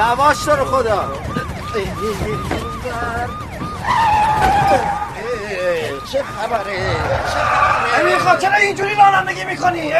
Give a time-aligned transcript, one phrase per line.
[0.00, 1.12] یواش رو خدا
[6.12, 6.96] چه خبره
[8.00, 9.92] امیر خان چرا اینجوری رانندگی می‌کنی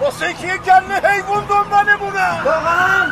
[0.00, 3.06] واسه که یک گله حیوان دنباله بودن واقعا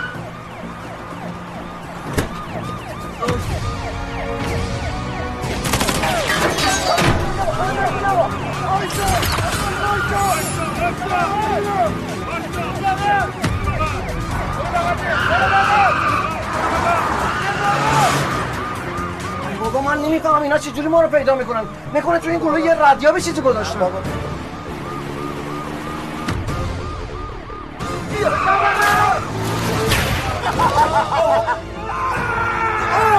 [19.60, 21.64] بابا من نمی‌فهمم اینا چجوری ما رو پیدا می‌کنن.
[21.94, 23.78] نکنه تو این گروه یه ردیابی چیزی گذاشته.
[23.78, 23.98] بابا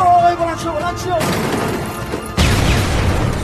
[0.09, 1.78] آقای بلند شو بلند شو.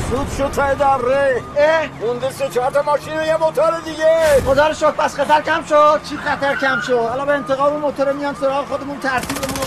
[0.09, 1.43] سود شد تای دره.
[1.57, 2.07] اه.
[2.07, 4.41] مونده سه چهار تا ماشین و یه موتور دیگه.
[4.45, 6.01] خدا رو شکر پس خطر کم شد.
[6.03, 9.65] چی خطر کم شد؟ حالا به انتقام موتور میان سراغ خودمون ترتیبمون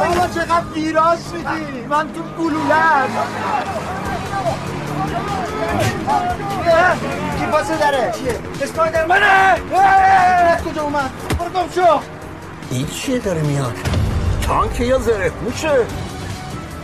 [0.00, 3.08] بابا چقدر ویراج میدی من تو گلولم
[7.38, 9.54] کی پاسه داره؟ چیه؟ اسپایدر منه.
[10.64, 12.00] کجا اومد؟ برو گم شو.
[12.70, 13.74] این چیه داره میاد؟
[14.46, 15.70] تانک یا زره موشه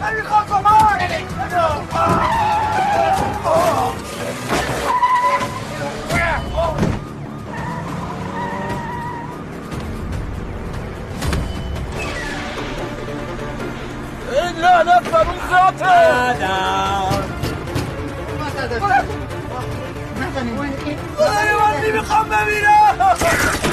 [0.02, 1.02] امیر خان کمک.
[14.32, 17.31] این لعنت بر اون ذاته
[20.20, 20.52] مهني
[21.54, 23.71] مهني مخممين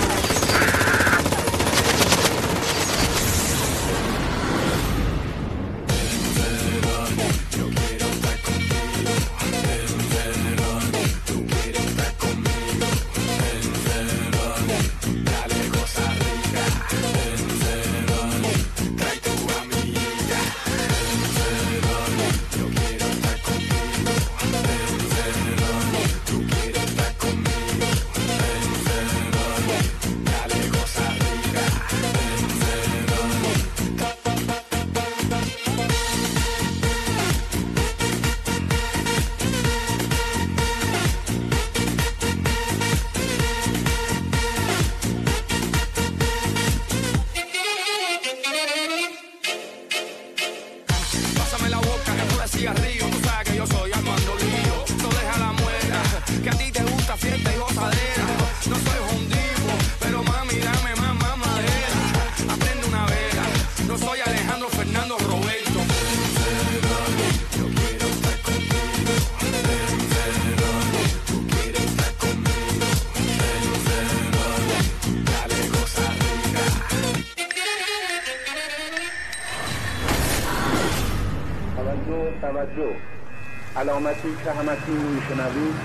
[84.00, 85.76] علامتی که همکنون میشنوید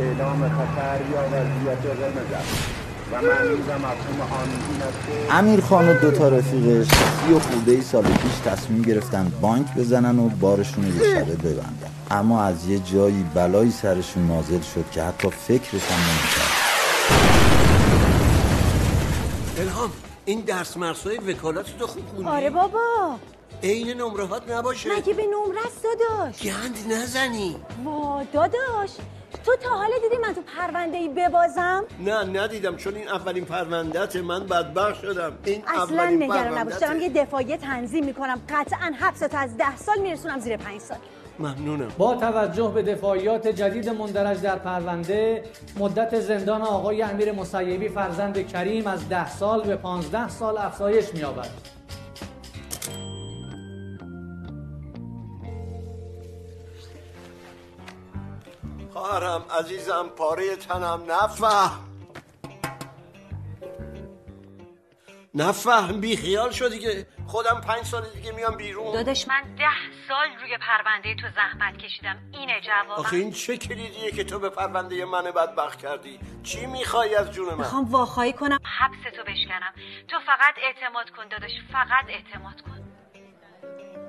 [0.00, 2.58] اعلام خطر یا وضعیت قرمز است
[3.12, 7.32] و معنی و مفهوم آن این است که امیر خان و دو تا رفیقش سی
[7.32, 11.90] و خورده ای سال پیش تصمیم گرفتن بانک بزنن و بارشون رو شبه ببندن.
[12.10, 16.52] اما از یه جایی بلایی سرشون نازل شد که حتی فکرش هم نمی‌کرد.
[19.58, 19.90] الهام
[20.24, 23.16] این درس مرسای وکالت تو خوب خوندی؟ آره بابا.
[23.62, 24.88] عین نمرهات نباشه.
[24.98, 25.22] مگه به
[25.98, 26.42] داداش.
[26.42, 27.56] گند نزنی.
[27.84, 28.90] وا داداش.
[29.44, 32.76] تو تا حالا دیدی من تو پرونده ای ببازم؟ نه ندیدم.
[32.76, 35.32] چون این اولین پروندهت من بدبخت شدم.
[35.44, 36.74] این اصلا اولین نگران نباش.
[36.74, 37.24] دارم یه پرونده‌ته.
[37.24, 38.40] دفاعی تنظیم می‌کنم.
[38.48, 40.98] قطعا حبس تو از ده سال میرسونم زیر پنج سال.
[41.38, 41.88] ممنونم.
[41.98, 45.42] با توجه به دفاعیات جدید مندرج در پرونده
[45.78, 51.50] مدت زندان آقای امیر مسیبی فرزند کریم از ده سال به 15 سال افزایش می‌یابد.
[59.06, 61.70] خواهرم عزیزم پاره تنم نفهم.
[65.34, 68.92] نفهم بی خیال شدی که خودم پنج سال دیگه میام بیرون.
[68.92, 69.64] داداش من ده
[70.08, 72.16] سال روی پرونده تو زحمت کشیدم.
[72.32, 73.00] اینه جوابم.
[73.00, 77.48] آخه این چه کلیدیه که تو به پرونده من بدبخت کردی؟ چی می‌خوای از جون
[77.48, 78.58] من؟ می‌خوام واخوایی کنم.
[78.78, 79.72] حبس تو بشکنم.
[80.08, 82.82] تو فقط اعتماد کن داداش فقط اعتماد کن.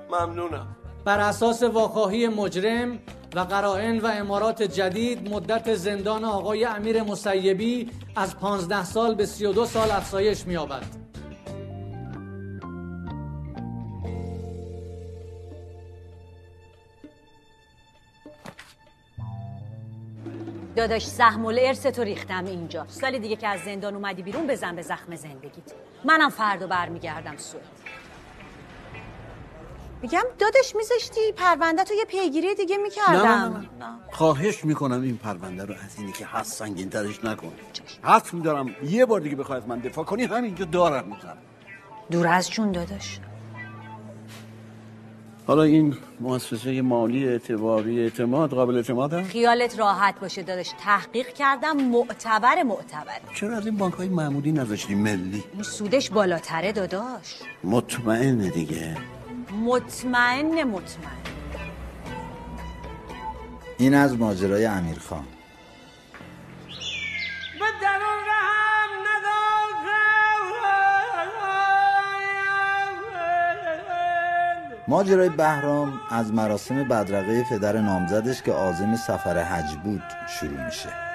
[0.10, 0.76] ممنونم.
[1.06, 3.00] بر اساس واخواهی مجرم
[3.36, 9.66] و قرائن و امارات جدید مدت زندان آقای امیر مسیبی از 15 سال به 32
[9.66, 11.08] سال افزایش می‌یابد.
[20.76, 22.86] داداش زخم و ارث تو ریختم اینجا.
[22.88, 25.74] سال دیگه که از زندان اومدی بیرون بزن به زخم زندگیت.
[26.06, 27.87] منم فردا برمیگردم سوئد.
[30.02, 33.14] میگم داداش میذاشتی پرونده تو یه پیگیری دیگه می‌کردم.
[33.14, 37.52] نه نه نه, خواهش می‌کنم این پرونده رو از اینی که هست سنگین ترش نکن.
[38.02, 41.38] حق میدارم یه بار دیگه بخوای از من دفاع کنی همینجا دارم می‌زنم
[42.12, 43.20] دور از جون داداش.
[45.48, 50.72] حالا این مؤسسه مالی اعتباری اعتماد قابل اعتماد هست؟ خیالت راحت باشه داداش.
[50.80, 53.20] تحقیق کردم معتبر معتبر.
[53.36, 57.40] چرا از این بانک های معمولی نذاشتی ملی؟ اون سودش بالاتره داداش.
[57.64, 58.98] مطمئنه دیگه.
[59.52, 61.18] مطمئن مطمئن.
[63.78, 65.26] این از ماجرای امیرخان
[74.88, 81.07] ماجرای بهرام از مراسم بدرقه پدر نامزدش که عازم سفر حج بود شروع میشه.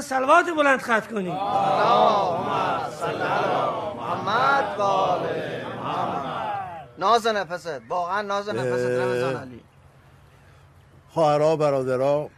[0.00, 1.32] بکنه سلوات بلند خط کنیم
[3.96, 5.60] محمد باله
[6.98, 9.60] ناز نفست واقعا ناز نفست رمضان علی.
[11.10, 12.30] خواهرها برادرها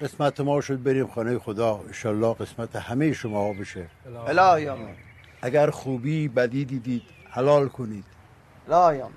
[0.00, 1.80] قسمت ما شد بریم خانه خدا.
[1.86, 3.86] انشالله قسمت همه شما بشه.
[4.26, 4.94] الهی آمین.
[5.42, 8.04] اگر خوبی بدی دیدید حلال کنید.
[8.68, 9.16] الهی آمین.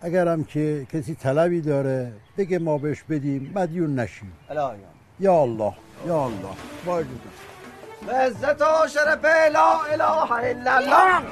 [0.00, 4.32] اگر هم که کسی طلبی داره بگه ما بهش بدیم مدیون نشیم.
[4.50, 5.72] الهی یا الله
[6.06, 6.54] یا الله.
[6.86, 7.06] واجد
[8.06, 11.22] به عزت و شرف لا اله الا الله.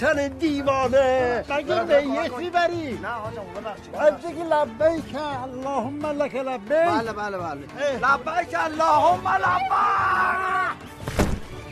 [0.00, 1.44] تن دیوانه.
[1.48, 3.94] مگه نیت می‌بری نه حاجم ببخشید.
[3.94, 6.68] از دیگه لبیک اللهم لک لبیک.
[6.68, 7.60] بله بله بله.
[8.02, 9.72] لبیک اللهم لبیک.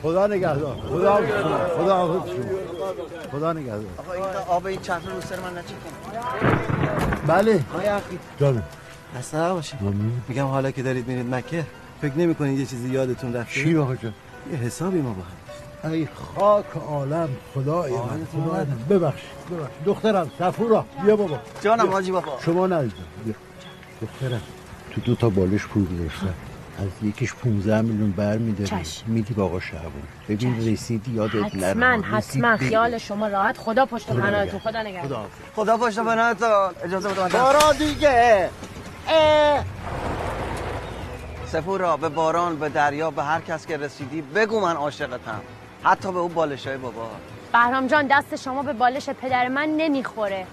[0.03, 0.77] خدا نگهدار.
[0.91, 1.29] خدا حافظ.
[1.29, 1.59] شما.
[1.85, 2.39] خدا حافظ شما.
[3.33, 3.85] خدا نگهدار.
[3.99, 5.93] آقا این آب این چتر رو سر من نچکن.
[7.27, 7.65] بله.
[7.75, 8.62] آقای اخی جانم.
[9.19, 9.79] اصلا باشید
[10.29, 11.65] میگم حالا که دارید میرید مکه
[12.01, 14.13] فکر نمی کنید یه چیزی یادتون رفته؟ چی آقا جان؟
[14.53, 15.23] یه حسابی ما با
[15.85, 18.77] هم ای خاک عالم خدای من خدای من.
[18.91, 19.85] ببخشید ببخشید.
[19.87, 21.39] دخترم سفورا بیا بابا.
[21.63, 21.91] جانم.
[21.91, 22.39] حاجی بابا.
[22.44, 22.85] شما بیا.
[24.03, 24.41] دخترم
[24.94, 26.35] تو دو تا بالش پول گذاشتم
[26.79, 29.05] از یکیش 15 میلیون بر میداری چشم.
[29.06, 29.93] میدی با آقا شعبان.
[30.29, 31.71] ببین رسیدی یادت نره.
[31.71, 32.56] حتما رسید حتما.
[32.56, 33.59] خیال شما راحت.
[33.59, 34.61] خدا پشت خدا پناهتون.
[34.61, 35.09] خدا نگهدار.
[35.09, 35.27] خدا.
[35.56, 36.49] خدا پشت پناهتون.
[36.85, 38.51] اجازه بده بارا دیگه.
[41.46, 45.41] سفورا به باران به دریا به هر کس که رسیدی بگو من عاشقتم.
[45.82, 47.11] حتی به اون بالشای بابا.
[47.53, 50.46] بهرام جان دست شما به بالش پدر من نمی‌خوره.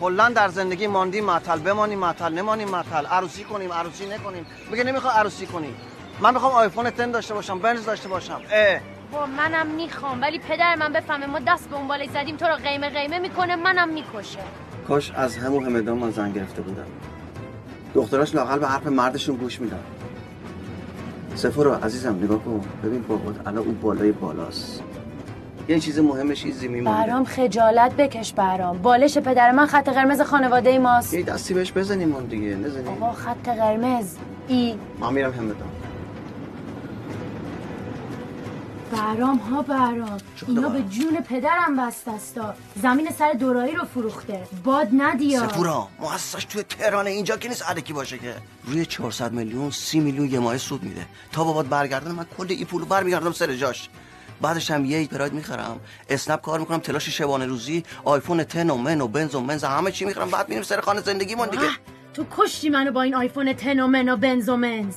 [0.00, 3.06] کلا در زندگی ماندیم معطل بمانیم معطل نمانیم معطل.
[3.06, 4.46] عروسی کنیم عروسی نکنیم.
[4.70, 5.74] میگه نمی‌خواد عروسی کنی.
[6.20, 8.40] من می‌خوام آیفون 10 داشته باشم بنز داشته باشم.
[8.52, 8.80] اه.
[9.12, 12.54] با منم می‌خوام ولی پدر من بفهمه ما دست به اون بالش زدیم تو رو
[12.54, 14.38] قیمه قیمه می‌کنه منم می‌کشه.
[14.88, 16.86] کاش از همون همدان من زن گرفته بودم.
[17.94, 19.80] دختراش لاقل به حرف مردشون گوش میدن.
[21.34, 22.60] سفورا عزیزم نگاه کن.
[22.84, 24.82] ببین بابات الان اون بالای بالاست.
[25.68, 30.78] یه چیز مهمش چیزی میمونه بهرام خجالت بکش بهرام بالش پدر من خط قرمز خانواده
[30.78, 31.14] ماست.
[31.14, 32.56] یه دستی بهش بزنیم اون دیگه.
[32.56, 32.88] نزنیم.
[32.88, 34.16] آقا خط قرمز.
[34.48, 34.74] ای.
[35.00, 35.56] من میرم همدان
[38.94, 44.46] بهرام ها بهرام اینا به جون پدرم بستستا زمین سر دورایی رو فروخته.
[44.64, 45.48] باد ندیا.
[45.48, 48.34] سفورا مؤسسش توی تهران اینجا که نیست علکی باشه که.
[48.64, 51.06] روی 400 میلیون 30 میلیون یه ماه سود میده.
[51.32, 53.88] تا بابات برگردن من کل این پولو برمیگردم سر جاش.
[54.40, 55.80] بعدش هم یه پراید می‌خرم.
[56.08, 59.90] اسنپ کار می‌کنم تلاش شبانه روزی آیفون 10 و من و بنز و منز همه
[59.92, 60.30] چی می‌خرم.
[60.30, 61.68] بعد میریم سر خانه زندگیمون دیگه.
[62.14, 64.94] تو کشتی منو با این آیفون تن و من و بنز و منز.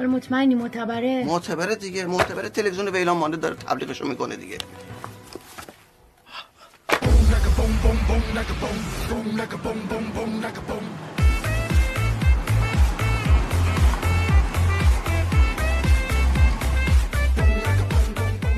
[0.00, 2.06] ولی مطمئنی؟ معتبره؟ معتبره دیگه.
[2.06, 4.58] معتبره تلویزیون ویلان مانده داره تبلیغشو می‌کنه دیگه.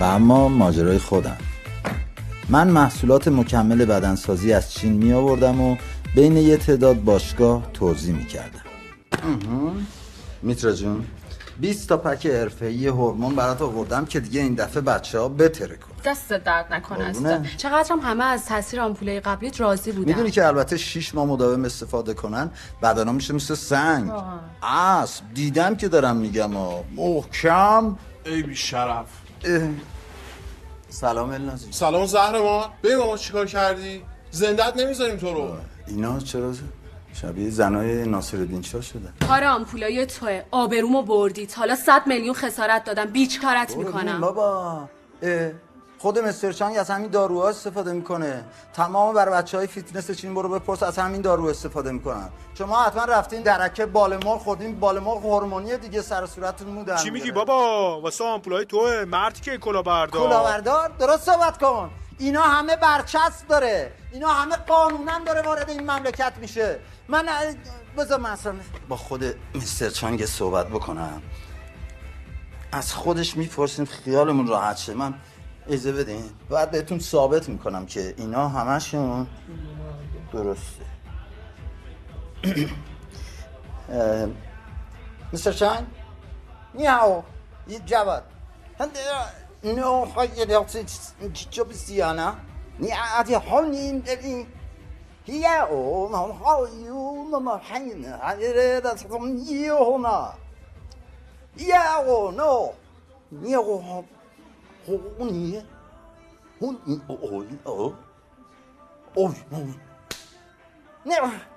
[0.00, 1.36] و اما ماجرای خودم.
[2.48, 5.76] من محصولات مکمل بدنسازی از چین می آوردم و
[6.14, 8.62] بین یه تعداد باشگاه توضیح می کردم
[10.42, 11.04] میترا جون
[11.62, 15.92] 20 تا پک حرفه‌ای هورمون برات آوردم که دیگه این دفعه بچه ها بتره کن
[16.04, 17.04] دست درد نکنه.
[17.04, 20.08] اصلا چقدرم همه از تاثیر آمپولای قبلیت راضی بودن.
[20.08, 22.50] می‌دونی که البته 6 ماه مداوم استفاده کنن
[22.82, 24.12] بدنا میشه مثل سنگ.
[24.62, 27.96] اسب دیدم که دارم میگم ها محکم.
[28.26, 29.06] ای بی شرف.
[30.88, 31.66] سلام النازی.
[31.70, 32.68] سلام زهرمار.
[32.82, 35.56] با ما چیکار کردی؟ زندت نمی‌ذاریم تو رو.
[35.86, 36.52] اینا چرا؟
[37.12, 40.42] شبیه زنای ناصرالدین شاه شدن کار آمپولای توه.
[40.50, 41.52] آبرومو بردید.
[41.52, 43.04] حالا 100 میلیون خسارت دادم.
[43.04, 44.20] بیچارت می‌کنم.
[44.20, 44.88] بابا.
[45.98, 48.44] خود مستر چانگ از همین داروها استفاده می‌کنه.
[48.72, 52.28] تمام بروبچه های فیتنس چین برو بپرس از همین دارو استفاده می‌کنن.
[52.58, 54.80] شما حتما رفتین درکه بالمال خوردین.
[54.80, 59.04] بالمال هورمونی دیگه سر صورتتون مو چی میگی بابا؟ واسه آمپولای توه.
[59.04, 61.90] مردی که کلا بردار کلاوردار درست صحبت کن.
[62.18, 63.92] اینا همه برچسب داره.
[64.12, 66.78] اینا همه قانونا داره وارد این مملکت میشه.
[67.08, 67.28] من
[67.96, 68.36] بذار من
[68.88, 71.22] با خود مستر چانگ صحبت بکنم.
[72.72, 74.94] از خودش می‌پرسیم خیالمون راحت شه.
[74.94, 75.14] من
[75.66, 79.26] اجازه بدین؟ بعد بهتون ثابت می‌کنم که اینا همشون
[80.32, 80.84] درسته.
[85.32, 85.86] مستر چانگ
[86.74, 87.24] نیاو
[87.68, 88.24] یه جواد.
[89.64, 90.06] No
[91.50, 92.36] Jobsiana
[92.78, 94.46] Ni a Di honin deli
[95.24, 98.34] Hi o ma ha you ma hain a
[98.80, 100.34] dat kom ni hona.
[101.56, 102.74] Ja o no.
[103.30, 104.04] Ni ho ho
[105.20, 105.62] ni
[106.58, 107.14] hun o
[107.64, 107.94] o
[109.16, 109.28] o
[111.04, 111.14] Ne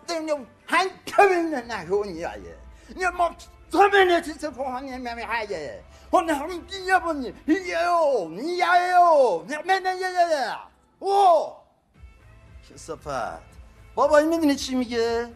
[0.07, 2.41] den jo han kønnen na hun jeg.
[2.95, 3.33] Ni må
[3.71, 5.81] tømme til på han med mig her.
[6.22, 6.43] نه نه
[11.00, 11.48] او
[12.74, 13.39] کسافت
[13.95, 15.27] بابا این می‌دونی چی میگه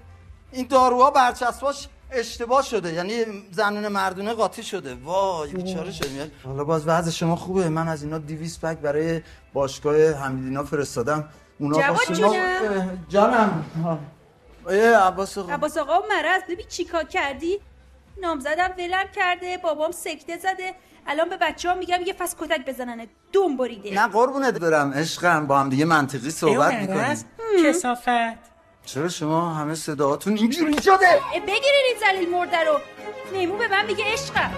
[0.52, 6.64] این داروها برچسباش اشتباه شده یعنی زنون مردونه قاطی شده وای بیچاره شده میاد حالا
[6.64, 9.22] باز وضع شما خوبه من از اینا 200 پک برای
[9.54, 12.36] باشگاه حمیدینا فرستادم اونا جواد شما-
[13.10, 13.66] جانم.
[14.70, 17.60] ای عباس آقا عباس آقا مرض ببین چیکار کردی
[18.22, 20.76] نامزدم ولم کرده بابام سکته زده.
[21.08, 23.94] الان به بچه ها میگم یه فس کتک بزننه دوم بریده.
[23.94, 25.48] نه قربونت برم عشقم.
[25.48, 27.26] با هم دیگه منطقی صحبت می‌کنیم.
[27.66, 28.50] کسافت.
[28.86, 32.80] چرا شما همه صداهاتون اینجوری شده؟ بگیرین این زلیل مرده رو.
[33.34, 34.52] نیمو به من میگه عشقم.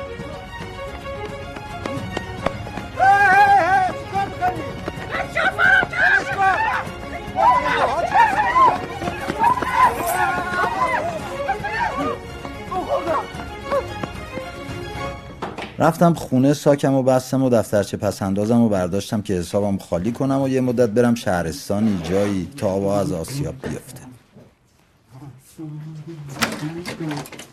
[15.82, 20.42] رفتم خونه ساکم و بستم و دفترچه پس اندازم و برداشتم که حسابم خالی کنم
[20.42, 24.02] و یه مدت برم شهرستانی جایی تا آوا از آسیاب بیفته.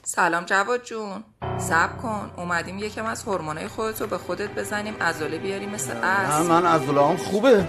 [0.04, 1.24] سلام جواد جون.
[1.58, 2.30] صبر کن.
[2.36, 4.94] اومدیم یکم از هورمونای خودتو به خودت بزنیم.
[5.00, 7.64] عضله بیاری مثل نه اسب من از هم خوبه.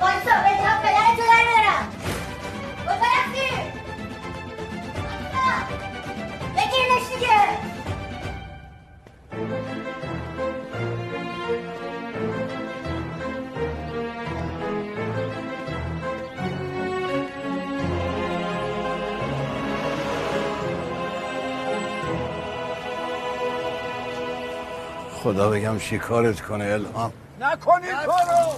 [0.00, 0.52] وایسا
[7.02, 7.72] بگیرنش دیگه.
[25.22, 27.12] خدا بگم شکارت کنه الهام.
[27.40, 28.52] نکنید کارو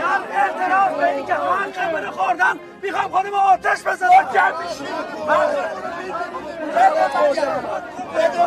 [0.00, 4.10] من اعتراف به این که حق منو خوردم می‌خوام خودم آتش بزنم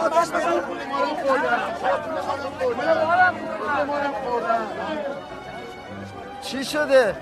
[0.03, 0.73] آتش بزنم
[6.41, 7.15] چی شده؟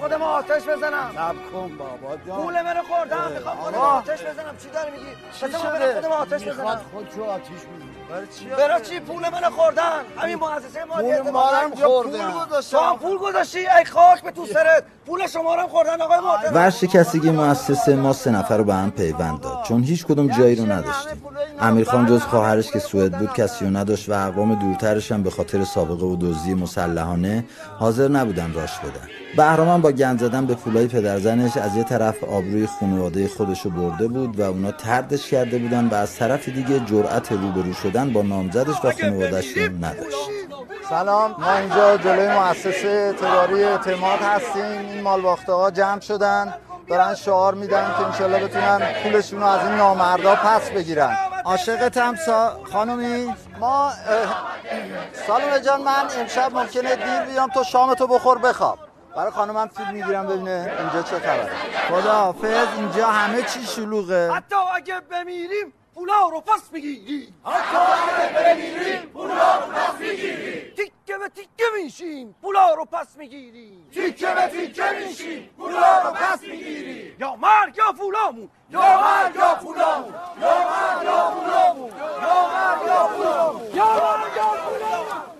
[0.00, 1.10] خودم آتش بزنم.
[1.14, 2.36] سب کن بابا جان.
[2.42, 3.32] پول منو خوردم.
[3.32, 3.78] می‌خوام خودم.
[3.78, 4.56] آتش بزنم.
[4.62, 6.84] چی داری میگی؟ چی شده؟ خودم آتش می‌خواد بزنم.
[6.92, 7.87] خودشو آتیش بزنه.
[8.58, 12.32] برای چی پول منو خوردن؟ همین مؤسسه مالی پول اعتبار ما رو هم اینجا خوردن.
[12.70, 14.84] تو هم پول گذاشتی؟ ای خاک به تو سرت.
[15.06, 18.90] پول شما رو هم خوردن آقای محترم ورشکستگی مؤسسه ما سه نفر رو به هم
[18.90, 19.62] پیوند داد.
[19.62, 21.22] چون هیچ کدوم جایی رو نداشتیم.
[21.60, 25.64] امیرخان جز خواهرش که سوئد بود کسی رو نداشت و اقوام دورترش هم به خاطر
[25.64, 27.44] سابقه و دزدی مسلحانه
[27.78, 29.08] حاضر نبودن راش بدن.
[29.36, 34.08] بهرام با گند زدن به پولای پدرزنش از یه طرف آبروی خانواده خودش رو برده
[34.08, 38.84] بود و اونا تردش کرده بودن و از طرف دیگه جرأت روبرو شدن با نامزدش
[38.84, 40.16] و خانوادش رو نداشت.
[40.88, 44.90] سلام ما اینجا جلوی مؤسسه اعتباری اعتماد هستیم.
[44.90, 46.54] این مالباخته ها جمع شدن
[46.88, 51.16] دارن شعار میدن که انشالله بتونن پولشون رو از این نامردا پس بگیرن.
[51.44, 52.60] عاشقتم سا...
[52.72, 53.90] خانومی ما
[55.26, 58.78] سالم جان من امشب ممکنه دیر بیام تو شامتو بخور بخواب.
[59.16, 61.50] برای خانمم فیلم می‌گیرم ببینه اینجا چه خبره.
[61.88, 64.32] خداحافظ اینجا همه چی شلوغه.
[64.32, 67.34] حتی اگه بمیریم پولا رو پس می‌گیری.
[67.44, 70.70] حتی اگه بمیریم پولا رو پس می‌گیری.
[70.70, 73.84] تیکه به تیکه میشیم پولا رو پس می‌گیری.
[73.94, 77.16] تیکه به تیکه میشیم پولا رو پس می‌گیری.
[77.18, 78.48] یا مرگ یا پولامون.
[78.70, 80.14] یا مرگ یا پولامون.
[80.40, 81.90] یا مرگ یا پولامون.
[82.22, 83.74] یا مرگ یا پولامون.
[83.74, 85.37] یا مرگ یا پولامون.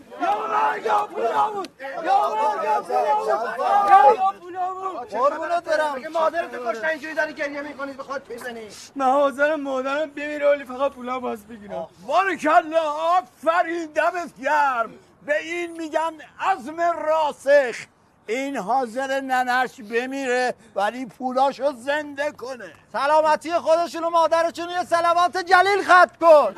[4.40, 6.12] پولامون قربونت برم.
[6.12, 10.92] مادرت کشته اینجوری داری گریه می‌کنید به خود می‌زنی من حاضرم مادرم بمیره ولی فقط
[10.92, 14.90] پولا باز بگیرم بارکلا آفرین دمت گرم.
[15.26, 17.76] به این میگن عزم راسخ.
[18.28, 22.72] این حاضر ننش بمیره ولی پولاشو زنده کنه.
[22.92, 26.54] سلامتی خودشون و مادرشون یه سلوات جلیل خط کن.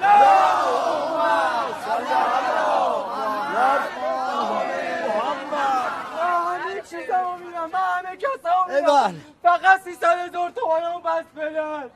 [8.87, 11.91] من فقط 300 هزار تومن رو بس بدن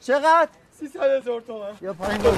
[0.00, 0.48] چقدر؟
[0.80, 2.36] 300 هزار تومن یا پایین بابا.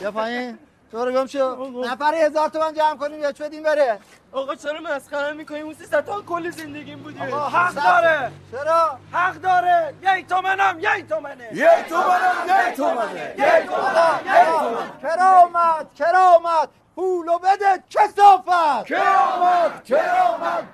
[0.00, 0.58] یا پایین.
[0.92, 1.70] تو رو گم شو.
[1.84, 3.98] نفر هزار تومن جمع کنیم یا چه بدیم بره.
[4.32, 8.32] آقا چرا مسخره می‌کنیم؟ اون 300 تا کل زندگیم بوده آقا، حق داره.
[8.52, 9.94] چرا؟ حق داره.
[10.02, 11.48] یک تومنم یک تومنه.
[11.52, 13.34] یک تومنم یک تومنه.
[13.38, 18.86] یک تومنم یک تومن کرامت کرامت پولو بده کسافت.
[18.86, 20.64] کرامت کرامت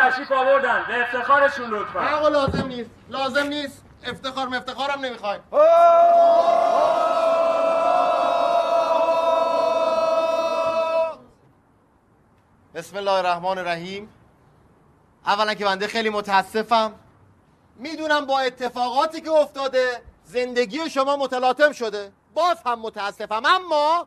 [0.00, 0.84] تشریف آوردن.
[0.88, 2.16] به افتخارشون لطفا.
[2.16, 2.90] آقا لازم نیست.
[3.08, 3.84] لازم نیست.
[4.06, 5.40] افتخار مفتخارم نمی‌خوایم
[12.74, 14.08] بسم الله الرحمن الرحیم.
[15.26, 16.94] اولا که بنده خیلی متاسفم.
[17.76, 22.12] می‌دونم با اتفاقاتی که افتاده زندگی شما متلاطم شده.
[22.34, 23.42] باز هم متاسفم.
[23.44, 24.06] اما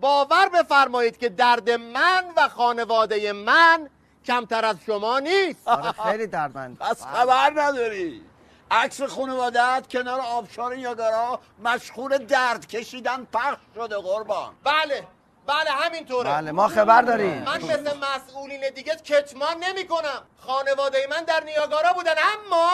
[0.00, 3.90] باور بفرمایید که درد من و خانواده من
[4.24, 5.68] کمتر از شما نیست.
[5.68, 8.22] آره خیلی دردمند پس خبر نداری.
[8.70, 14.54] عکس خانوادت کنار آبشار نیاگارا مشغول درد کشیدن پخش شده قربان.
[14.64, 15.06] بله.
[15.48, 16.30] بله همینطوره.
[16.30, 17.42] بله ما خبر داریم.
[17.42, 22.70] من مثل مسئولین دیگه کتمان نمی کنم خانواده من در نیاگارا بودن اما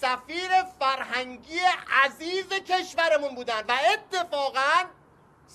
[0.00, 1.60] سفیر فرهنگی
[2.04, 4.84] عزیز کشورمون بودن و اتفاقا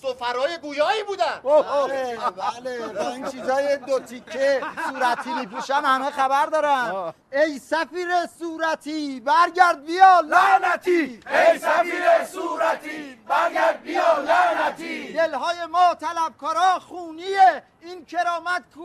[0.01, 1.39] سفرهای گویایی بودن.
[1.43, 2.87] بله بله.
[2.87, 7.13] با این چیزای دو تیکه صورتی میپوشن همه خبر دارن.
[7.31, 8.07] ای سفیر
[8.39, 11.19] صورتی برگرد بیا لعنتی.
[11.51, 15.13] ای سفیر صورتی برگرد بیا لعنتی.
[15.13, 17.63] دلهای ما طلبکارا خونیه.
[17.81, 18.83] این کرامت کو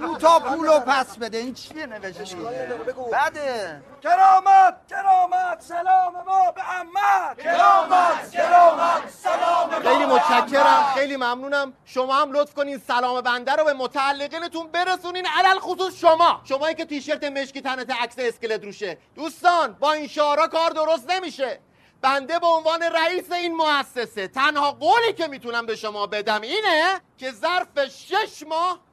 [0.06, 1.38] کو تا پولو پس بده.
[1.38, 2.36] این چیه نوشته
[3.12, 7.40] بده کرامت کرامت سلام ما به عمت.
[7.40, 9.10] کرامت کرامت
[9.82, 10.92] خیلی متشکرم.
[10.94, 11.72] خیلی ممنونم.
[11.84, 15.26] شما هم لطف کنین سلام بنده رو به متعلقینتون برسونین.
[15.26, 16.40] علل خصوص شما.
[16.44, 18.98] شمایی که تیشرت مشکی تنت عکس اسکلت روشه.
[19.14, 21.60] دوستان با این شعارا کار درست نمیشه.
[22.00, 27.30] بنده به عنوان رئیس این مؤسسه تنها قولی که می‌تونم به شما بدم اینه که
[27.32, 28.85] ظرف شش ماه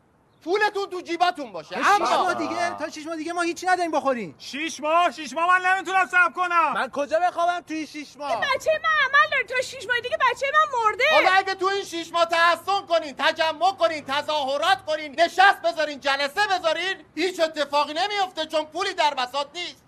[0.43, 1.77] پولتون تو جیباتون باشه.
[1.77, 4.35] اما دیگه تا شش ماه دیگه ما هیچی نداریم بخوریم.
[4.39, 6.73] شیش ماه؟ شیش ماه من نمی‌تونم صبر کنم.
[6.73, 10.45] من کجا بخوابم توی شش ماه؟ بچه من عمل داره تا شیش ماه دیگه بچه
[10.53, 11.03] من مرده.
[11.11, 16.47] حالا اگه تو این شیش ماه تحسن کنین تجمع کنین تظاهرات کنین نشست بذارین جلسه
[16.47, 19.82] بذارین هیچ اتفاقی نمیفته چون پولی در بساط نیست.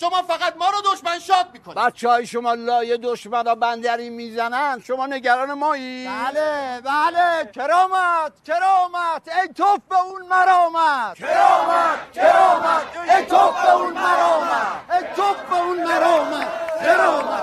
[0.00, 1.78] شما فقط ما رو دشمن شاد می‌کنید.
[1.78, 4.82] بچه های شما لایه دشمن بندری می‌زنن.
[4.86, 7.50] شما نگران مایی؟ بله بله.
[7.54, 9.28] کرامت کرامت.
[9.42, 11.16] ای توف به اون مرامت.
[11.18, 12.82] کرامت کرامت.
[13.16, 14.92] ای توف به اون مرامت.
[14.92, 16.48] ای توف به اون مرامت.
[16.82, 17.42] کرامت.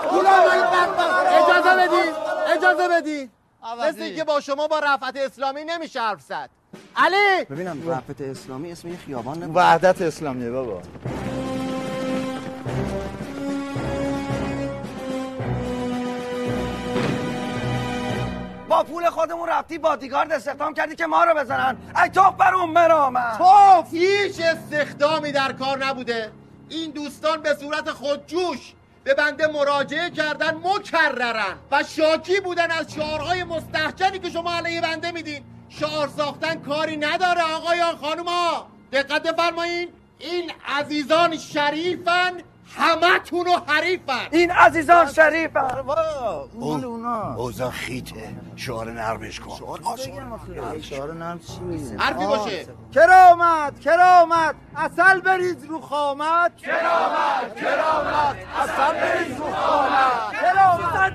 [1.27, 2.13] اجازه بدین
[2.55, 3.31] اجازه بدین.
[3.81, 6.49] مثل اینکه با شما با رفعت اسلامی نمیشه حرف زد.
[6.95, 7.45] علی!
[7.49, 10.81] ببینم رفت اسلامی اسم یه خیابان نبود وحدت اسلامیه بابا.
[18.81, 21.77] پول خودمون رفتی بادیگارد استخدام کردی که ما رو بزنن.
[22.03, 26.31] ای توف بر اون مرامت توف هیچ استخدامی در کار نبوده.
[26.69, 33.43] این دوستان به صورت خودجوش به بنده مراجعه کردن مکررن و شاکی بودن از شعارهای
[33.43, 35.43] مستحجنی که شما علیه بنده میدین.
[35.69, 38.67] شعار ساختن کاری نداره آقایان خانوما.
[38.91, 39.87] دقت بفرمایین
[40.19, 42.31] این عزیزان شریفن
[42.77, 44.27] همه تونو حریفن.
[44.31, 45.83] این عزیزان شریفن.
[46.53, 47.35] مال اونا.
[47.35, 48.35] اوزا خیته.
[48.55, 49.55] شعار نرمش کن.
[50.81, 52.65] شعار نرم چی میگه حرفی باشه.
[52.93, 56.57] کرامت کرامت اصل بریز رو خامت.
[56.57, 61.13] کرامت کرامت اصلا بریز رو خانم کرامت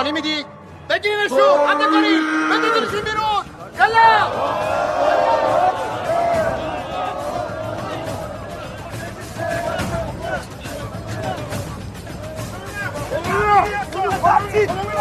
[0.00, 0.44] تکانی میدی
[0.90, 3.44] بگیرشون حمله کنید بگیرشون بیرون.
[3.78, 4.30] یلا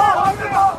[0.02, 0.79] Oh, my God.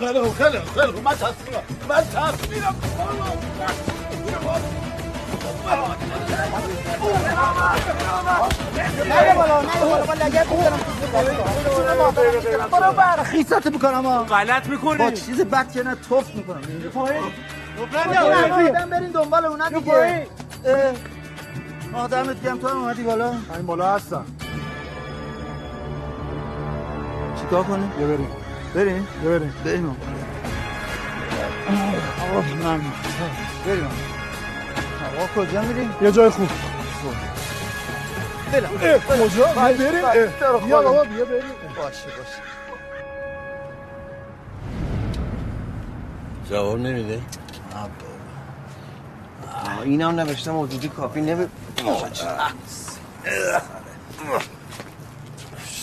[0.00, 1.04] خیلی خوب خیلی خوب خیلی خوب.
[1.04, 2.74] من تصمیمم من تصمیمم.
[12.72, 13.24] برو بر
[13.70, 14.98] می‌کنم ها غلط می‌کنی.
[14.98, 16.60] با چیز بد که نه توف می‌کنم.
[18.90, 20.26] برین دنبال اونا دیگه.
[21.94, 23.32] آدمت گم تو هم اومدی بالا.
[23.56, 24.24] این بالا هستم.
[27.40, 28.39] چیکار کنیم یه بریم.
[28.74, 29.54] بریم؟ بریم.
[29.64, 29.96] بریم
[32.62, 32.80] من
[33.66, 33.88] بریم
[35.18, 35.42] آقا.
[35.44, 36.48] کجا میریم؟ یه جای خوب.
[38.52, 39.76] بلا کجا؟ بریم.
[40.66, 40.82] بیا.
[40.82, 41.42] بابا بیا بریم.
[41.76, 42.42] باشه باشه.
[46.50, 47.20] جواب نمیده؟
[49.84, 51.46] این هم نوشته موجودی کافی نمی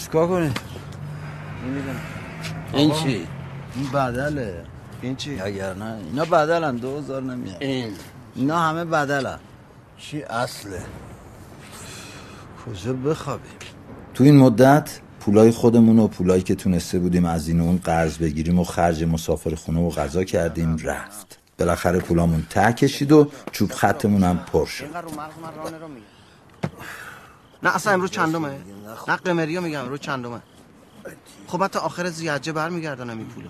[0.04, 0.54] چیکار کنیم؟
[2.73, 3.27] این چی؟
[3.75, 4.63] این بدله.
[5.01, 7.63] این چی؟ اگر نه اینا بدلن دو هزار نمیاد.
[7.63, 7.93] این.
[8.36, 9.39] اینا همه بدلن
[9.97, 10.82] چی اصله؟
[12.65, 13.51] کجا بخوابیم؟
[14.13, 18.17] تو این مدت پولای خودمون و پولایی که تونسته بودیم از این و اون قرض
[18.17, 21.39] بگیریم و خرج مسافر خونه و غذا کردیم رفت.
[21.60, 24.86] بالاخره پولامون ته کشید و چوب خطمون هم پر شد.
[27.63, 28.49] نه اصلا امروز چندمه
[29.08, 30.41] نه قمری میگم امروز چندمه
[31.48, 33.48] خب من تا آخر زیاجه برمیگردانم این پولو.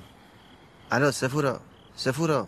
[0.92, 1.60] الو سفورا
[1.96, 2.48] سفورا.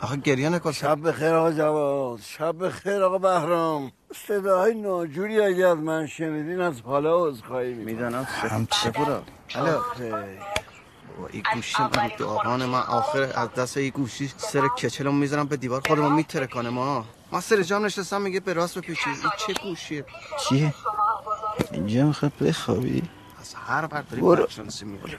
[0.00, 2.20] آخه گریه نکن شب بخیر آقا جواد.
[2.20, 3.92] شب بخیر آقا بهرام.
[4.28, 7.94] صداهای ناجوری اگه از من شنیدین از حالا عذرخواهی می‌کنم.
[7.94, 8.26] می‌دانم
[8.72, 9.22] سفورا.
[9.54, 9.80] الو.
[11.30, 15.82] این گوشی من داغان من آخر از دست این گوشی سر کچلم می‌ذارم به دیوار.
[15.88, 17.04] خودمو میترکانه ما.
[17.32, 19.10] من سر جام نشستم میگه به راست بپیچی.
[19.10, 20.04] این چه گوشیه؟
[20.48, 20.74] چیه؟
[21.72, 23.02] اینجا می‌خواد بخوابی؟
[23.66, 24.44] هر برداری برو.
[24.44, 25.18] برشانسی می‌بره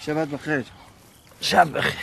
[0.00, 0.64] شبت بخیر.
[1.40, 1.94] شب بخیر.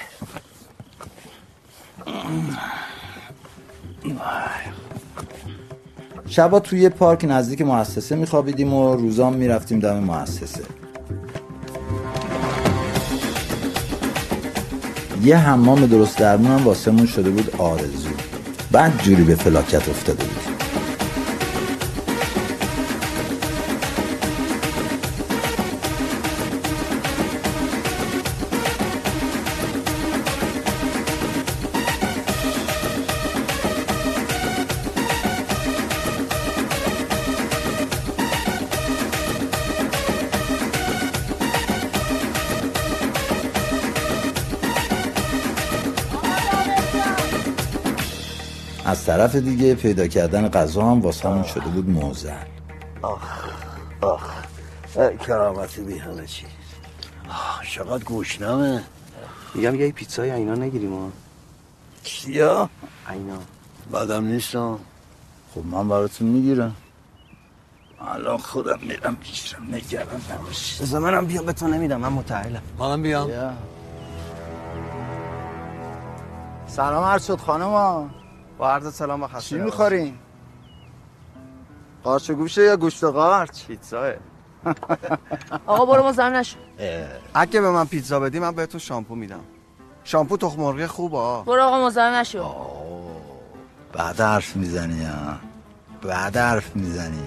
[6.28, 10.64] شبا توی پارک نزدیک مؤسسه میخوابیدیم و روزام می‌رفتیم دم مؤسسه.
[15.24, 18.10] یه حمام درست درمون هم واسمون شده بود آرزو.
[18.72, 20.47] بعد جوری به فلاکت افتاده بودیم
[49.08, 52.34] طرف دیگه پیدا کردن غذا هم واسمون شده بود موزل
[53.02, 53.46] آخ
[54.02, 54.30] آخ.
[54.96, 56.48] ای کرامتی بی همه چیز
[57.30, 58.84] آه، چقدر گوشنمه
[59.54, 61.10] میگم یه پیتزای اینا نگیریم ها.
[62.04, 62.70] چیا؟
[63.12, 63.38] اینا.
[63.94, 64.80] بدم نیستم
[65.56, 66.76] خب من براتون می‌گیرم.
[68.02, 73.02] الان خودم میرم می‌گیرم نگران نباشی بذار منم بیا به تو نمیدم من متعهلم منم
[73.02, 73.30] بیام.
[76.68, 78.10] سلام عرض شد خانم
[78.58, 79.56] با عرض سلام و خسته چی.
[79.56, 80.18] می‌خورین؟
[82.04, 84.14] قارچ گوشه یا گوشت قارچ؟ پیتزاه
[85.68, 86.58] آقا برو مزاحم نشو
[87.34, 89.40] اگه به من پیتزا بدی من به تو شامپو میدم.
[90.04, 91.44] شامپو تخم مرغ خوبه.
[91.46, 92.54] برو آقا مزاحم نشو
[93.94, 95.34] بعد حرف می‌زنی ها.
[96.02, 97.24] بعد حرف می‌زنی.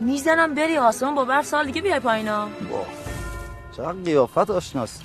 [0.00, 2.48] می‌زنم بری آسمان با برف سال دیگه بیای پایینا
[3.76, 5.02] چقدر قیافت آشناست؟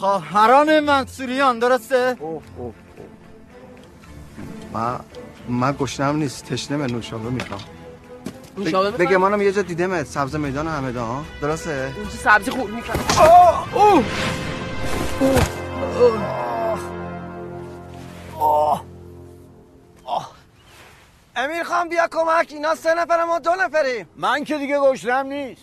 [0.00, 2.16] خواهران منصوریان درسته؟
[4.72, 5.00] من
[5.48, 6.44] من گشنم نیست.
[6.44, 7.60] تشنه به نوشابه می‌خوام.
[8.58, 13.04] نوشابه بگه منم یه جا دیدم سبز میدان همدا ها درسته؟ اونجا سبزی خورد می‌کنم
[21.36, 22.48] امیر خان بیا کمک.
[22.50, 24.06] اینا سه نفر ما دو نفریم.
[24.16, 25.62] من که دیگه گشنم نیست.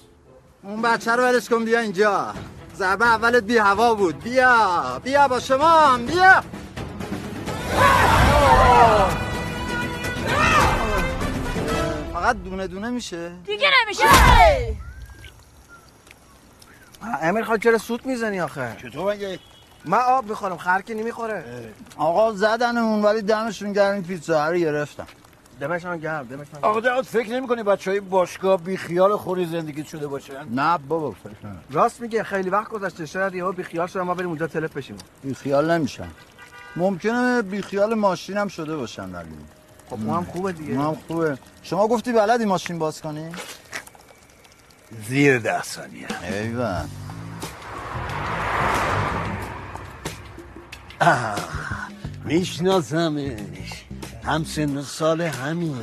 [0.64, 2.34] اون بچه رو ولش کن بیا اینجا.
[2.78, 4.20] ضربه اولت بی هوا بود.
[4.20, 6.44] بیا بیا با شما هم، بیا.
[12.14, 13.32] فقط دونه دونه میشه.
[13.46, 14.04] دیگه نمیشه.
[17.22, 19.40] امیر خان چرا سوت می‌زنی آخه؟ چطور مگه؟
[19.86, 21.74] من آب می‌خورم خر که نمی‌خوره.
[21.98, 25.08] آقا زدن اون ولی دمشون گرم این پیتزا رو گرفتم.
[25.62, 30.08] دمشان گرم دمشان آقا فکر نمی کنی بچه های باشگاه بی خیال خوری زندگی شده
[30.08, 31.34] باشن؟ نه بابا فکر.
[31.72, 33.06] راست میگه خیلی وقت گذشته.
[33.06, 34.98] شاید یهو بی خیال شدن ما بریم اونجا تلف بشیم.
[35.24, 36.08] بی خیال نمیشن.
[36.76, 39.28] ممکنه بی خیال ماشین هم شده باشن ولی.
[39.90, 40.74] خب اون هم خوبه دیگه.
[40.74, 41.38] اون هم خوبه.
[41.64, 43.32] شما گفتی بلدی ماشین باز کنی؟
[45.08, 46.08] زیر ده ثانیه.
[46.32, 46.90] ایوان
[52.26, 53.87] میشناسمش.
[54.28, 55.76] هم سن و سال همین.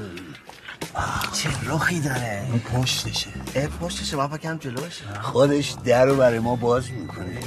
[1.32, 3.30] چه رخی داره؟ اون پشتشه.
[3.54, 4.16] اه پشتشه.
[4.16, 7.38] من فکرم جلوش خودش در رو برای ما باز می‌کنه.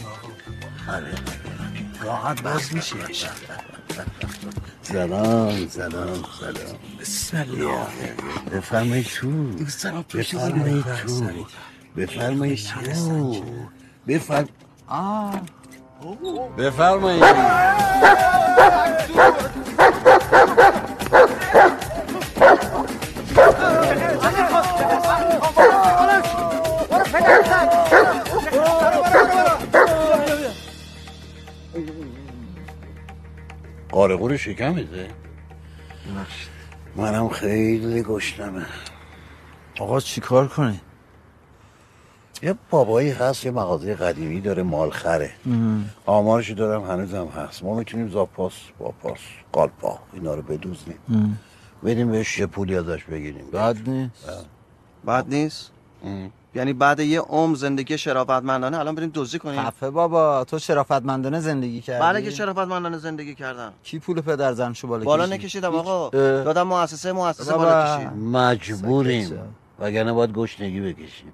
[0.89, 1.13] آره.
[2.03, 2.95] راحت باز میشه.
[4.81, 6.23] سلام سلام سلام.
[7.01, 7.87] بسم الله.
[8.51, 9.51] بفرمایید تو.
[9.67, 10.03] سلام.
[10.03, 10.17] تو.
[11.95, 13.43] بفرمایید تو
[14.07, 14.47] بفرم
[14.87, 15.41] آه!
[33.97, 35.07] بفرمایید قارقور شکمته
[36.95, 38.65] منم خیلی گشنمه.
[39.79, 40.81] آقا چیکار کنی؟
[42.41, 45.31] یه بابایی هست یه مغازه قدیمی داره مالخره.
[46.05, 47.63] آمارشو دارم هنوزم هست.
[47.63, 49.19] ما می‌تونیم زاپاس باپاس
[49.51, 49.99] قالپا.
[50.13, 51.39] اینا رو بدوزنیم.
[51.83, 53.51] بریم بهش یه پولی ازش بگیریم.
[53.51, 54.29] بد نیست.
[55.07, 55.71] بد نیست؟
[56.57, 59.61] یعنی بعد یه عمر زندگی شرافتمندانه الان بریم دزدی کنیم.
[59.61, 63.73] خفه بابا تو شرافتمندانه زندگی کردی؟ بله که شرافتمندانه زندگی کردم.
[63.83, 66.09] کی پول پدر زنشو بالا بالا کشید؟ نکشیدم آقا.
[66.09, 67.53] دادم مؤسسه مؤسسه.
[67.53, 68.07] بالا کشید.
[68.13, 69.39] مجبوریم.
[69.79, 71.33] وگرنه باید گشنگی بکشیم.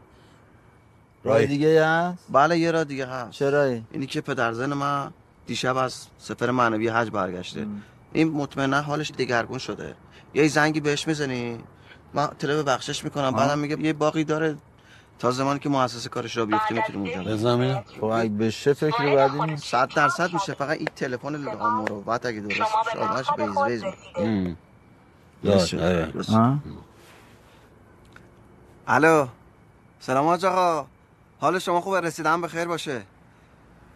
[1.23, 3.31] راه دیگه هست؟ بله یه را دیگه هست.
[3.31, 5.11] چرایی؟ اینی که پدرزن من
[5.47, 7.67] دیشب از سفر معنوی حج برگشته.
[8.13, 9.95] این مطمئنا حالش دگرگون شده.
[10.33, 11.57] یه زنگی بهش می‌زنی.
[12.13, 13.31] من تلو بخشش می‌کنم.
[13.31, 14.55] بعدم میگه یه باقی داره
[15.19, 19.39] تا زمانی که مؤسسه کارش را بیفته می‌تونیم اونجا بزنم خب اگه بشه فکر بعدی
[19.41, 23.83] نیست؟ صد درصد میشه فقط این تلفن مروت اگه درست بشه آدمش بیز
[25.43, 26.13] بیز آره.
[26.33, 26.57] آه؟
[28.87, 29.27] الو.
[29.99, 30.87] سلام حاج آقا.
[31.39, 33.01] حال شما خوبه؟ رسیدم به خیر باشه.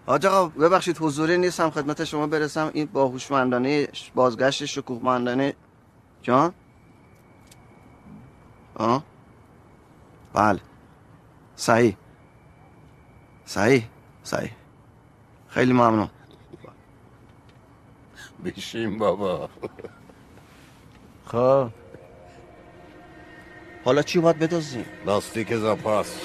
[0.06, 2.72] حاج آقا ببخشید حضوری نیستم خدمت شما برسم.
[2.74, 5.54] این باهوشمندانه بازگشت شکوهمندانه
[6.22, 6.54] جان.
[8.76, 9.04] آه.
[10.34, 10.60] بله.
[11.58, 11.96] صحیح.
[13.46, 13.84] صحیح.
[14.24, 14.52] صحیح.
[15.50, 16.10] خیلی ممنون.
[18.46, 19.50] بشین بابا.
[21.26, 21.70] خب.
[23.86, 26.20] حالا چی باید بدزدیم لاستیک زاپاس.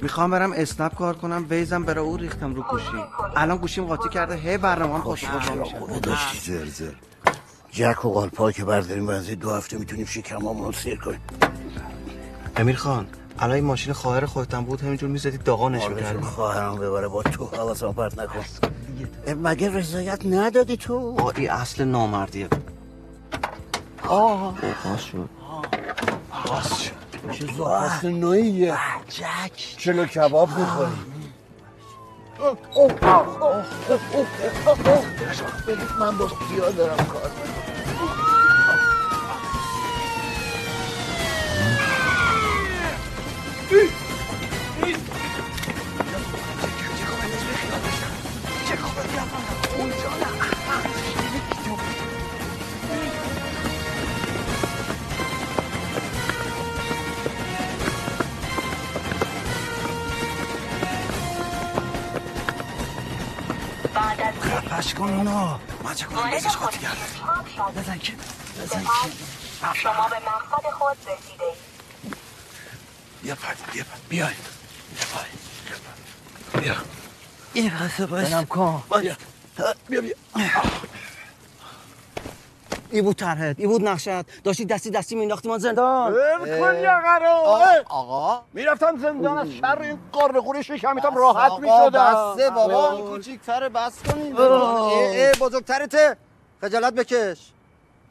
[0.00, 3.04] می‌خوام برم اسنپ کار کنم ویزم برای او ریختم رو گوشی
[3.36, 4.34] الان گوشیم قاطی کرده.
[4.34, 6.94] هی برنامه هم خوش میشه
[7.72, 11.20] جک و قالپا که برداریم و از دو هفته می‌تونیم شکمامون رو سیر کنیم.
[12.56, 13.06] امیر خان
[13.38, 16.22] الان این ماشین خواهر خودتم بود همینجور می‌زدی داغانش حالشون می‌کردی.
[16.22, 18.44] خواهرم ببره با تو حواسم پرت نکن.
[19.42, 22.48] مگه رضایت ندادی تو؟ آه این اصل نامردیه.
[24.08, 24.54] آه.
[24.84, 25.28] باز شد.
[26.46, 26.92] باز شد.
[27.32, 28.74] چه زاپاس نوعیه.
[29.08, 29.76] جک.
[29.78, 31.04] چلو کباب می‌خوریم
[35.98, 37.30] من با کیا دارم کار
[43.70, 44.01] خفش
[65.02, 67.00] کن اونا من چه کنم؟ بزش قاطی کرده
[67.80, 68.12] بزن که
[68.62, 69.72] بزن که.
[69.82, 71.44] شما به مقصد خود رسیده
[73.22, 74.28] بیا پردی بیا بیا
[76.62, 76.76] بیا.
[77.54, 78.82] یه لحظه باش بنام کن.
[79.00, 79.16] بیا
[79.88, 80.00] بیا.
[80.00, 80.14] بیا.
[82.92, 84.42] ای بود طرحت ای بود نقشت.
[84.44, 86.12] داشتی دستی دستی مینداختی من زندان.
[86.40, 92.34] کن یا قرار آقا می‌رفتم زندان از شر این قارقور شکمیتم راحت آقا می‌شدم.
[92.36, 94.36] بسه بابا این کوچیکتره بس کنین.
[94.36, 96.16] اه اه بزرگترته.
[96.60, 97.52] خجالت بکش.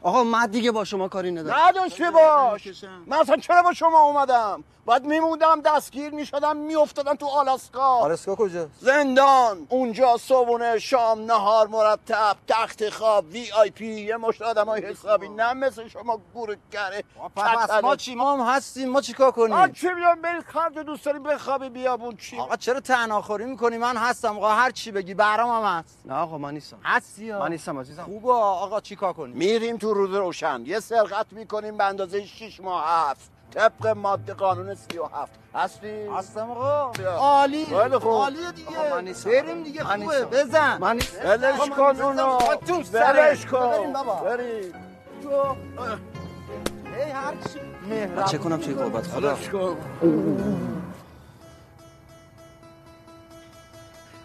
[0.02, 1.58] آقا من دیگه با شما کاری ندارم.
[1.68, 7.82] نداشته باش؟ من اصلا چرا با شما اومدم؟ باید میموندم دستگیر می‌شدم میافتادم تو آلاسکا.
[7.82, 9.66] آلاسکا کجا؟ زندان.
[9.68, 15.28] اونجا صبونه شام نهار مرتب تخت خواب وی آی پی یه مشت آدم های حسابی.
[15.28, 17.04] نه مثل شما گور گره
[17.36, 18.88] پس ما چی؟ ما هم هستیم.
[18.88, 22.16] ما چیکار آ کنیم؟ چی می‌دونم برید جا دوست داری بخوابی بیابون.
[22.16, 24.36] چی؟ آقا چرا تنهاخوری می‌کنی؟ من هستم.
[24.36, 25.98] آقا هر چی بگی برام هم هست.
[26.04, 26.78] نه آقا من نیستم.
[26.84, 28.02] هستی من نیستم عزیزم.
[28.02, 28.32] خوبه.
[28.32, 30.62] آقا چیکار کنیم؟ میریم تو روز روشن.
[30.66, 33.30] یه سرقت می‌کنیم به اندازه 6 ماه هفت.
[33.54, 36.92] طبق ماده قانون 37 هستی؟ هستم آقا.
[37.08, 37.66] عالی.
[37.66, 38.12] خیلی خوب.
[38.12, 38.70] عالیه دیگه.
[39.24, 40.24] بریم دیگه خوبه.
[40.24, 40.78] بزن.
[40.78, 41.00] من.
[41.24, 42.02] ولش کن.
[42.02, 42.74] اونو تو.
[42.92, 43.70] ولش کن.
[43.70, 44.14] بریم بابا.
[44.14, 44.72] بریم.
[46.96, 47.60] ای هر چی.
[48.16, 49.36] من چه کنم توی قربت خدا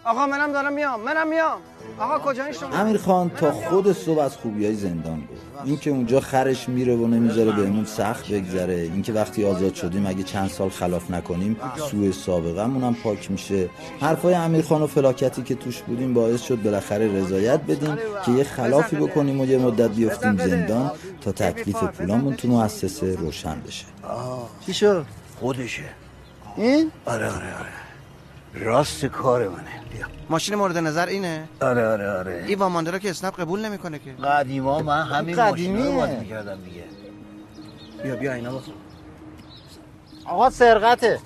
[0.08, 1.58] آقا منم دارم میام منم میام.
[1.98, 6.20] آقا کجایی شما؟ امیر خان تا خود صبح از خوبی های زندان گفت اینکه اونجا
[6.20, 8.74] خرش میره و نمی‌ذاره بهمون سخت بگذره.
[8.74, 11.56] اینکه وقتی آزاد شدیم اگه چند سال خلاف نکنیم
[11.90, 13.68] سوء سابقمون هم پاک میشه.
[14.00, 18.44] حرفای امیر خان و فلاکتی که توش بودیم باعث شد بالاخره رضایت بدیم که یه
[18.44, 20.90] خلافی بکنیم و یه مدت بیفتیم زندان
[21.20, 23.84] تا تکلیف پولامون تو مؤسسه روشن بشه.
[24.66, 25.06] چی شد؟
[25.40, 25.82] خودشه.
[26.56, 27.87] این؟ آره آره آره.
[28.60, 29.82] راست کار منه.
[29.92, 30.06] بیا.
[30.30, 32.44] ماشین مورد نظر اینه؟ آره آره آره.
[32.46, 34.12] این وامانده رو که اسنپ قبول نمی‌کنه که.
[34.12, 35.36] قدیما من همین.
[35.36, 36.84] ماشینا رو می‌کردم دیگه.
[38.02, 38.74] بیا بیا اینا بخور
[40.24, 41.20] آقا سرقته.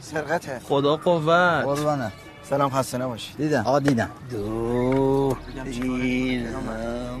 [0.00, 0.60] سرقته.
[0.64, 1.64] خدا قوت.
[1.64, 2.12] قربانه.
[2.42, 3.60] سلام خسته نباشی دیدم.
[3.66, 4.10] آقا دیدم.
[4.30, 5.36] دو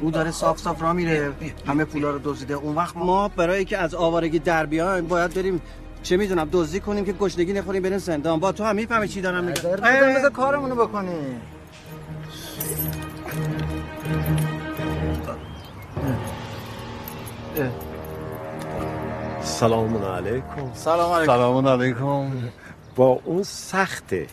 [0.02, 1.32] او داره صاف صاف را میره.
[1.66, 2.54] همه پولا رو دزدیده.
[2.54, 5.62] اون وقت ما برای که از آوارگی در بیایم باید بریم
[6.02, 8.40] چه می‌دونم دزدی کنیم که گشنگی نخوریم بریم زندان.
[8.40, 9.62] با تو هم می‌فهمی چی دارم میگم.
[9.62, 9.80] بذار
[10.16, 11.40] بذار کارمونو بکنیم
[19.42, 20.72] سلام علیکم.
[20.74, 21.32] سلام علیکم.
[21.32, 22.32] سلام علیکم.
[22.96, 24.26] با اون سخته.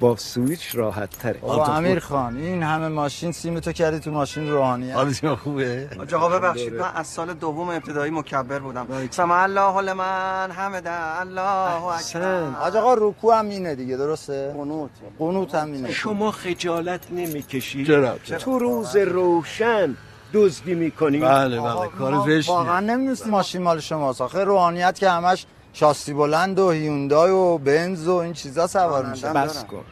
[0.00, 1.38] با سویچ راحت تره.
[1.38, 5.88] بابا امیر خان این همه ماشین سیم تو کردی تو ماشین روحانی حالتون خوبه.
[6.14, 8.86] آقا ببخشید من از سال دوم ابتدایی مکبر بودم.
[9.10, 12.78] سمع الله لمن حمده الله اکبر.
[12.78, 14.90] آقا رکوع هم اینه دیگه درسته؟ قنوت.
[15.18, 15.92] قنوت هم اینه.
[15.92, 19.96] شما خجالت نمی‌کشی چرا؟ تو روز روشن
[20.32, 24.20] دزدی می‌کنی؟ بله بله کار زشتی واقعا نمی‌دونست ماشین مال شماست.
[24.20, 25.46] آخه روحانیت که همش
[25.78, 29.84] شاسی بلند و هیوندای و بنز و این چیزا سوار میشه بس کن.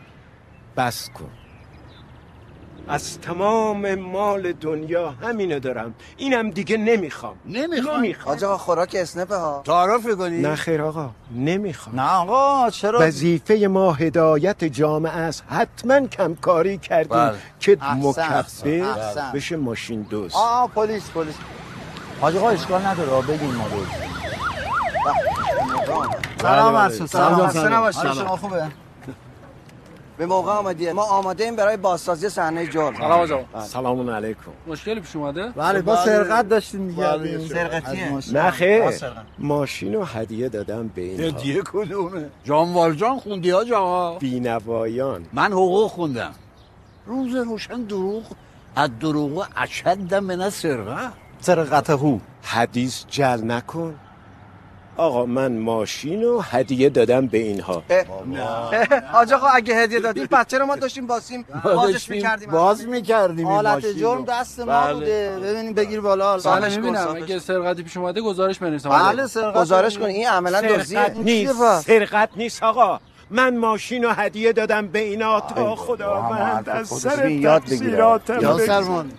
[0.77, 1.31] بس کن.
[2.89, 5.95] از تمام مال دنیا همینو دارم.
[6.17, 7.37] اینم دیگه نمی‌خوام.
[7.47, 8.35] نمی‌خوام نمی‌خوام.
[8.35, 9.63] آج آقا خوراک اسنپه ها.
[9.65, 12.01] تعارف کنی نه خیر آقا نمی‌خوام.
[12.01, 15.45] نه آقا چرا؟ وظیفه ما هدایت جامعه است.
[15.49, 17.37] حتما کمکاری کردیم بله.
[17.61, 19.33] که احسن.
[19.35, 20.37] بشه ماشین دوست.
[20.37, 21.35] آه پلیس پلیس.
[22.21, 23.27] حاج آقا اشکال نداره.
[23.27, 23.65] بگین ما
[26.43, 26.83] سلام بله.
[26.83, 28.15] عرصه سلام، سلام.
[28.15, 28.67] شما خوبه؟
[30.19, 30.93] به موقع آمدی.
[30.93, 32.95] ما آماده ایم برای بازسازی صحنه جرم.
[32.97, 34.41] سلام آقا سلام علیکم.
[34.67, 37.03] مشکلی پیش اومده؟ بله با سرقت داشتیم دیگه.
[37.03, 37.49] بله.
[37.49, 38.19] سرقتیه.
[38.33, 38.83] نه خیر.
[39.39, 45.27] ماشین رو هدیه دادم به این هدیه کدومه؟ جان والجان خوندی ها آقا بینوایان.
[45.33, 46.33] من حقوق خوندم.
[47.07, 48.23] روز روشن دروغ.
[48.77, 52.19] از دروغ اشد من سرقه سرقت هو.
[52.43, 53.95] حدیث جل نکن.
[54.97, 57.83] آقا من ماشین رو هدیه دادم به اینها.
[59.21, 62.51] آج آقا اگه هدیه دادیم بچه رو ما داشتیم باسیم بازش می‌کردیم.
[62.51, 64.25] باز می‌کردیم این حالت ماشین جرم.
[64.25, 64.95] دست ما بله.
[64.95, 65.39] بوده.
[65.43, 66.39] ببینیم بگیر بالا.
[66.39, 68.89] سالش بله سالش اگه سرقتی پیش اومده گزارش بنویسم.
[68.89, 70.05] بله سرقت گزارش کن.
[70.05, 71.81] این عملا دزدیه سرقت نیست.
[71.81, 73.01] سرقت نیست آقا.
[73.31, 78.59] من ماشین رو هدیه دادم به اینا تا خداوند از سر تقصیراتم یا.
[78.59, 79.13] سرمان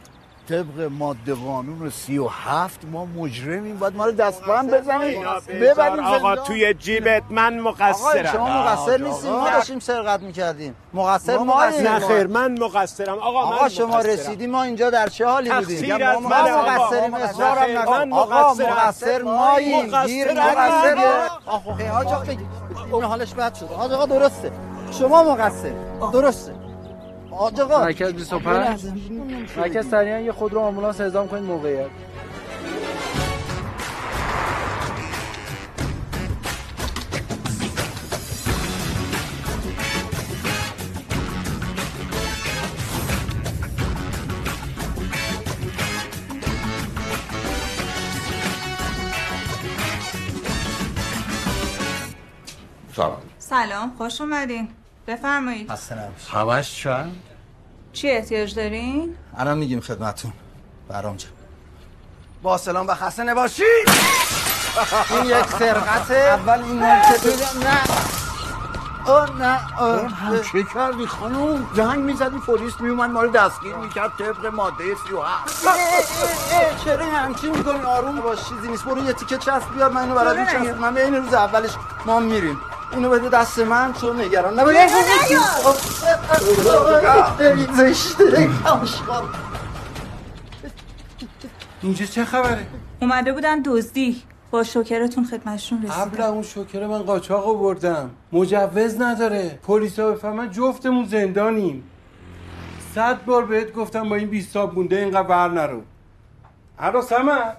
[0.49, 5.25] طبق ماده قانون سی و هفت ما مجرمیم باید ما رو دستبند بزنیم.
[5.61, 6.35] ببریم آقا.
[6.35, 8.31] توی جیبت من آقا مقصرم.
[8.31, 10.75] شما مقصر نیستیم ما داشتیم سرقت می‌کردیم.
[10.93, 13.19] مقصر ما نه خیر من مقصرم.
[13.19, 14.11] آقا آقا من شما مقصرم.
[14.11, 16.29] رسیدی ما اینجا در چه حالی بودیم؟ تقصیر ما آقا.
[16.61, 17.13] مقصریم.
[17.13, 17.77] اصرارم مقصرم.
[17.77, 17.97] نکن.
[17.97, 18.53] من آقا.
[18.53, 20.31] مقصر ماییم گیر.
[20.33, 22.07] مقصر آقا حاج
[22.91, 23.71] آقا حالش بد شد.
[23.71, 24.51] حاج آقا درسته.
[24.99, 25.73] شما مقصر.
[26.13, 26.64] درسته.
[27.36, 28.86] حاج آقا مرکز 25
[29.57, 31.89] مرکز سریعا یه خودرو آمبولانس اعزام کنید موقعیت.
[52.95, 53.21] سلام.
[53.38, 54.84] سلام خوش اومدین.
[55.08, 55.72] بفرمایید.
[55.72, 57.16] خسته نباشی همش چند؟
[57.93, 60.34] چی احتیاج دارین؟ الان میگیم خدمتون
[60.89, 61.32] برام جان.
[62.41, 63.64] با سلام و خسته نباشی
[65.12, 67.26] این یک سرقته اول این مارکت
[67.64, 67.80] نه
[69.08, 70.08] آه نه آه.
[70.08, 75.14] هم چه کردی خانم؟ زنگ می‌زدی پلیس میومد ما رو دستگیر می‌کرد طبق ماده سی
[75.14, 78.86] و هفت اه، اه، اه، چرا همچین می‌کنی آروم؟ باش چیزی نیست.
[78.86, 80.78] برو یه تیکه چسب بیار من اینو برات میچسبم.
[80.78, 81.72] من این روز اولش
[82.06, 82.62] ما میریم.
[82.95, 84.75] اینو بده دست من چون نگران نباش.
[87.73, 89.23] زشته آشغال.
[91.81, 92.67] اینجا چه خبره؟
[93.01, 94.23] اومده بودن دزدی.
[94.51, 99.59] با شوکرتون خدمتشون رسیدم قبل اون شوکر من قاچاق آوردم مجوز نداره.
[99.63, 101.83] پلیسا بفهمن جفتمون زندانیم.
[102.95, 105.81] صد بار بهت گفتم با این بیستا بونده اینقدر ور نرو.
[106.79, 107.53] الو سمر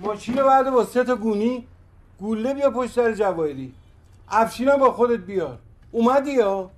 [0.00, 1.66] ماشین بعد با سه تا گونی؟
[2.18, 3.74] گوله بیا پشت سر جواهری.
[4.30, 5.58] افشینم با خودت بیار.
[5.92, 6.70] اومدی یا؟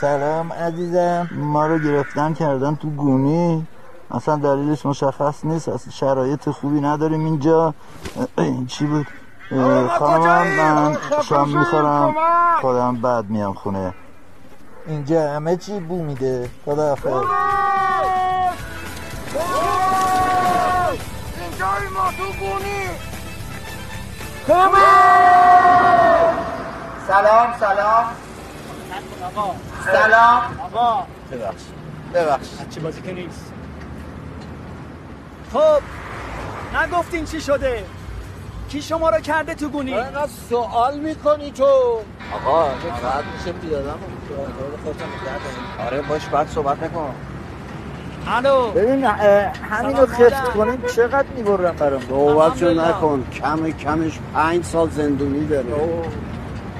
[0.00, 1.28] سلام عزیزم.
[1.32, 3.66] ما رو گرفتن کردن تو گونی.
[4.10, 5.68] اصلا دلیلش مشخص نیست.
[5.68, 7.74] اصلا شرایط خوبی نداریم اینجا.
[8.38, 9.06] این چی بود؟
[9.52, 12.14] اه، خانمم من شام می‌خورم.
[12.60, 13.94] خودم بعد میام خونه.
[14.86, 16.50] اینجا همه چی بو میده.
[16.64, 17.24] خداحافظ.
[27.08, 28.04] سلام سلام.
[29.84, 30.42] سلام.
[30.64, 31.62] آقا ببخش
[32.14, 33.52] ببخش چه بازی که نیست.
[35.52, 35.82] خب
[36.76, 37.84] نگفتین چی شده؟
[38.68, 41.64] کی شما رو کرده تو گونی؟ اینقدر سوال می‌کنی تو.
[42.34, 42.66] آقا
[43.02, 43.98] راحت میشه پیادم
[45.86, 47.14] آره باش بعد صحبت نکن.
[48.26, 48.70] الو.
[48.72, 49.12] ببین اه،
[49.70, 53.24] همینو خفت کنیم چقدر می‌برم برام؟ صحبتشو نکن.
[53.32, 55.66] کم کمش پنج سال زندونی داره.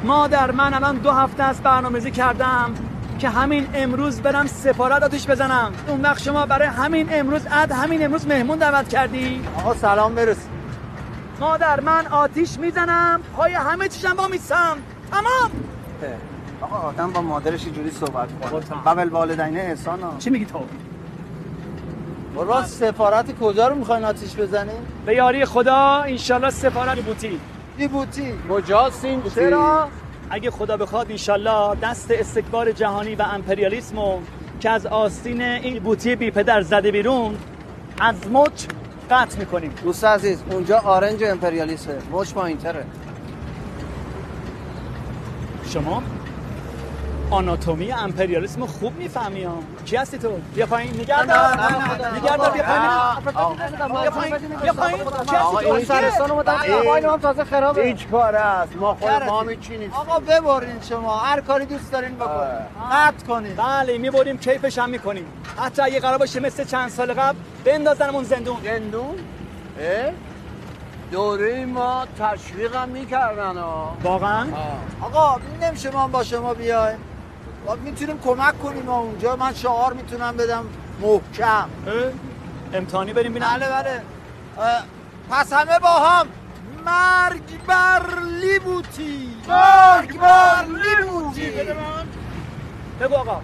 [0.04, 2.74] مادر من الان دو هفته است برنامه‌ریزی کردم
[3.18, 5.72] که همین امروز برم سفارت آتیش بزنم.
[5.88, 9.42] اون وقت شما برای همین امروز عد همین امروز مهمون دعوت کردی.
[9.58, 10.46] آقا سلام برس.
[11.40, 13.20] مادر من آتیش می‌زنم.
[13.36, 14.76] پای همه چیشم با میسم
[15.10, 15.50] تمام.
[16.60, 18.82] آقا آدم با مادرش اینجوری صحبت کنه.
[18.86, 20.58] قبل والدین احسان چی میگی تو؟
[22.36, 27.40] راست سفارت کجا رو می‌خواین آتیش بزنیم به یاری خدا انشالله سفارت بوتی.
[27.78, 29.88] جیبوتی کجاست این چرا؟
[30.30, 34.18] اگه خدا بخواد انشالله دست استکبار جهانی و امپریالیسمو
[34.60, 37.36] که از آستین این بوتی بی پدر زده بیرون
[38.00, 38.64] از مچ
[39.10, 39.72] قطع می‌کنیم.
[39.84, 41.98] دوست عزیز اونجا آرنج امپریالیسته.
[42.12, 42.84] مچ پایینتره
[45.68, 46.02] شما؟
[47.30, 49.54] آناتومی امپریالیسم خوب می‌فهمی ها.
[49.84, 51.60] کی هستی تو؟ بیا پایین نگردار
[52.16, 53.56] نگردار بیا پایین.
[54.02, 54.98] بیا پایین بیا پایین.
[54.98, 57.82] کی هستی تو؟ این سرستان موبایل هم تازه خرابه.
[57.84, 58.76] هیچ کار است.
[58.76, 61.18] ما خود ما هم چی نیست آقا ببرین شما.
[61.18, 62.66] هر کاری دوست دارین بکنین.
[62.92, 63.56] قطع کنین.
[63.56, 65.26] بله می‌بریم کیفش هم می‌کنیم.
[65.58, 68.56] حتی اگه قرار باشه مثل چند سال قبل بندازنمون زندون.
[68.64, 69.16] زندون؟
[71.12, 73.96] دوره ما تشویق هم می‌کردن ها.
[74.02, 74.46] واقعا؟
[75.02, 76.98] آقا نمیشه ما با شما بیایم.
[77.82, 79.36] می‌تونیم کمک کنیم ما اونجا.
[79.36, 80.64] من شعار می‌تونم بدم.
[81.00, 81.68] محکم.
[82.74, 84.02] امتحانی بریم ببینم بله بله.
[85.30, 86.26] پس همه با هم.
[86.84, 88.02] مرگ بر
[88.40, 89.36] لیبوتی.
[89.48, 91.50] مرگ بر لیبوتی.
[93.00, 93.40] بگو آقا.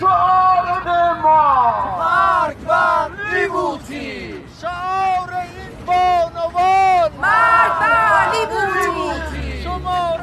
[0.00, 1.98] شعار ما.
[1.98, 4.34] مرگ بر لیبوتی.
[4.62, 7.12] شعار این بانوان.
[7.20, 9.29] مرگ بر لیبوتی.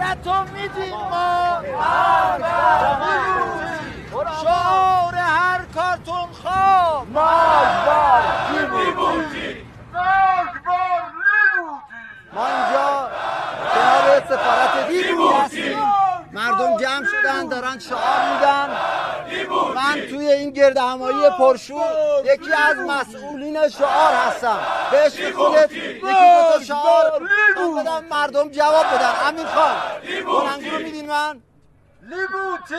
[0.08, 1.62] شمارتو میدیم ما.
[4.44, 7.08] شعار هر کارتون خواب.
[7.10, 12.04] مرگ بر لیبوتی مرگ بر لیبوتی
[12.34, 13.10] ما اینجا
[13.74, 18.78] کنار سفارت لیبوتی هستیم مردم جمع شدن دارن شعار میدن.
[19.76, 21.92] من توی این گرد همایی پرشور
[22.26, 24.60] یکی از مسئولین شعار هستم.
[24.92, 27.30] به عشق خودت یکی دو تا شعار
[27.78, 29.14] بدم مردم جواب بدن.
[29.28, 29.76] امین خان
[30.26, 31.42] بلنگو رو میدین من؟
[32.02, 32.76] لیبوتی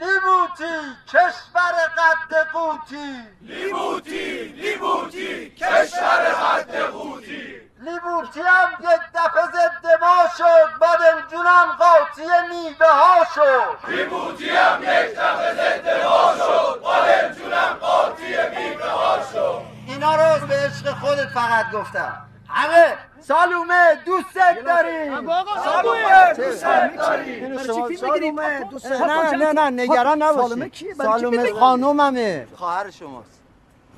[0.00, 0.74] لیبوتی
[1.08, 3.22] کشور قد قوتی.
[3.40, 7.61] لیبوتی لیبوتی کشور قد قوتی.
[7.84, 13.90] لیبوتی هم یک دفعه ضد ما شد بادم جونم قاطی میوه ها شد.
[13.90, 19.62] لیبوتی هم یک دفعه ضد ما شد بادم جونم قاطی میوه ها شد.
[19.88, 22.26] اینا رو به عشق خودت فقط گفتم.
[22.48, 25.26] همه سالومه دوستت داریم
[25.64, 27.58] سالومه دوستت داریم؟
[27.96, 30.94] سالومه دوست خب، نه نه نه نگران نباشی.
[30.94, 32.46] سالومه خانوممه.
[32.56, 33.41] خواهر شماست.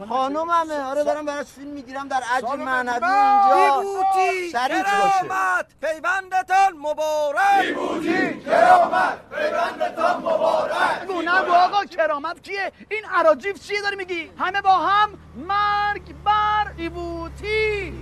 [0.08, 0.80] خانوممه.
[0.84, 3.82] آره دارم براش فیلم می‌گیرم در عجل معنوی اینجا.
[3.82, 4.52] باشه.
[4.82, 7.60] کرامت پیوندتان مبارک.
[7.60, 11.02] لیبوتی کرامت پیوندتان مبارک.
[11.02, 16.72] نگو نگو آقا کرامت کیه؟ این عراجیف چیه داری میگی؟ همه با هم مرگ بر
[16.76, 17.92] ایبوتی.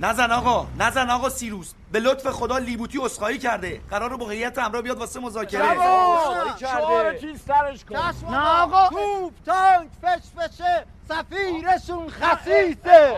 [0.00, 1.72] نزن آقا نزن آقا سیروس.
[1.92, 3.80] به لطف خدا لیبوتی اسخایی کرده.
[3.90, 5.74] قرار با هیئت همراه بیاد واسه مذاکره.
[6.60, 7.96] شعار چیز سرش کن.
[8.30, 8.88] نه آقا.
[8.88, 10.86] توپ تانک فش فشه.
[11.08, 13.16] سفیرشون خسیسه.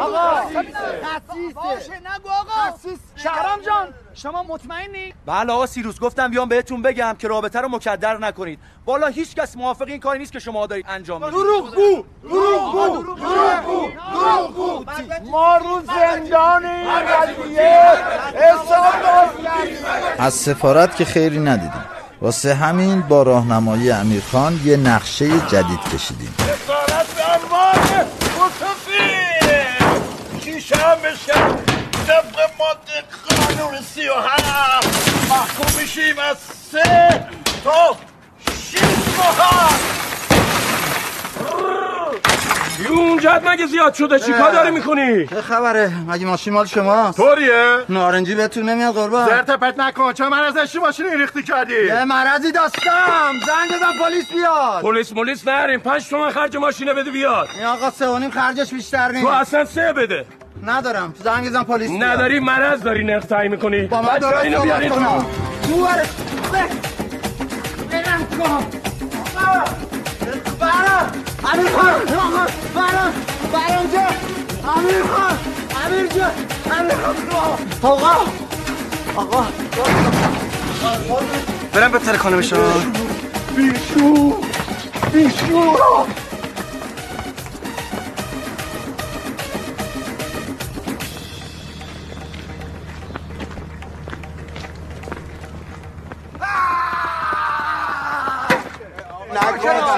[0.00, 0.42] آقا.
[0.46, 1.54] خسیسه.
[1.54, 2.78] باشه نگو آقا.
[3.16, 8.18] شهرام جان شما مطمئنی؟ بله آقا سیروس گفتم بیام بهتون بگم که رابطه رو مکدر
[8.18, 8.58] نکنید.
[8.86, 12.72] والا هیچ کس موافق این کاری نیست که شما دارید انجام می‌دید دروغ گو دروغ
[12.72, 13.18] گو دروغ
[13.64, 14.84] گو دروغ گو
[15.58, 16.62] ما رو زندان
[20.18, 21.84] از سفارت که خیری ندیدیم.
[22.22, 26.34] واسه همین با راهنمایی امیرخان یه نقشه جدید کشیدیم.
[26.38, 27.22] اسارت به
[30.74, 31.34] هم بشه.
[32.06, 35.30] طبق ماده قانون سی و هفت.
[35.30, 36.36] محکوم میشیم از
[36.72, 37.47] سه.
[43.18, 48.34] اونجا مگه زیاد شده؟ چیکار داری می‌کنی؟ چه خبره؟ مگه ماشین مال شماست؟ طوریه؟ نارنجی
[48.34, 49.28] بهتون نمیاد قربان.
[49.28, 50.12] زرت پرت نکن.
[50.12, 53.32] چه من ازش ماشین این ریختی کردی؟ یه مرضی داشتم.
[53.46, 54.82] زنگ بزن پلیس بیاد.
[54.82, 57.48] پلیس ملیس نریم پنج تومن خرج ماشینه بده بیاد.
[57.56, 59.26] این آقا سه و نیم خرجش بیشتر نیست.
[59.26, 60.24] تو اصلا سه بده.
[60.66, 61.14] ندارم.
[61.24, 61.90] زنگ بزن پلیس.
[61.90, 63.82] نداری مرض داری نرخ تعیین می‌کنی.
[63.86, 65.26] با من درست اینو صحبت کنم.
[65.62, 65.68] تو.
[65.68, 66.06] تو بره
[67.90, 68.66] برم کن
[70.60, 72.00] برم امیر خان
[72.74, 73.12] برم
[73.52, 74.06] برم جا
[74.72, 75.38] امیر خان
[75.84, 76.26] امیر جا
[76.74, 78.14] امیر خان آقا
[79.16, 79.46] آقا
[81.72, 82.92] برم به ترکانه بشم
[83.56, 84.34] بیشو
[85.12, 85.76] بیشو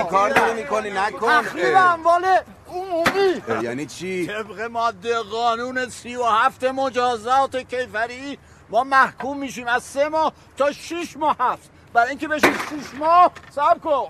[0.04, 1.42] کار داری می‌کنی؟ نکن.
[1.42, 2.24] تخریب اموال
[2.68, 3.42] عمومی.
[3.62, 8.38] یعنی چی؟ طبق ماده قانون سی و هفت مجازات کیفری
[8.68, 13.30] ما محکوم میشیم از سه ماه تا شیش ماه هست برای اینکه بشیم شیش ماه
[13.50, 14.08] سب کن.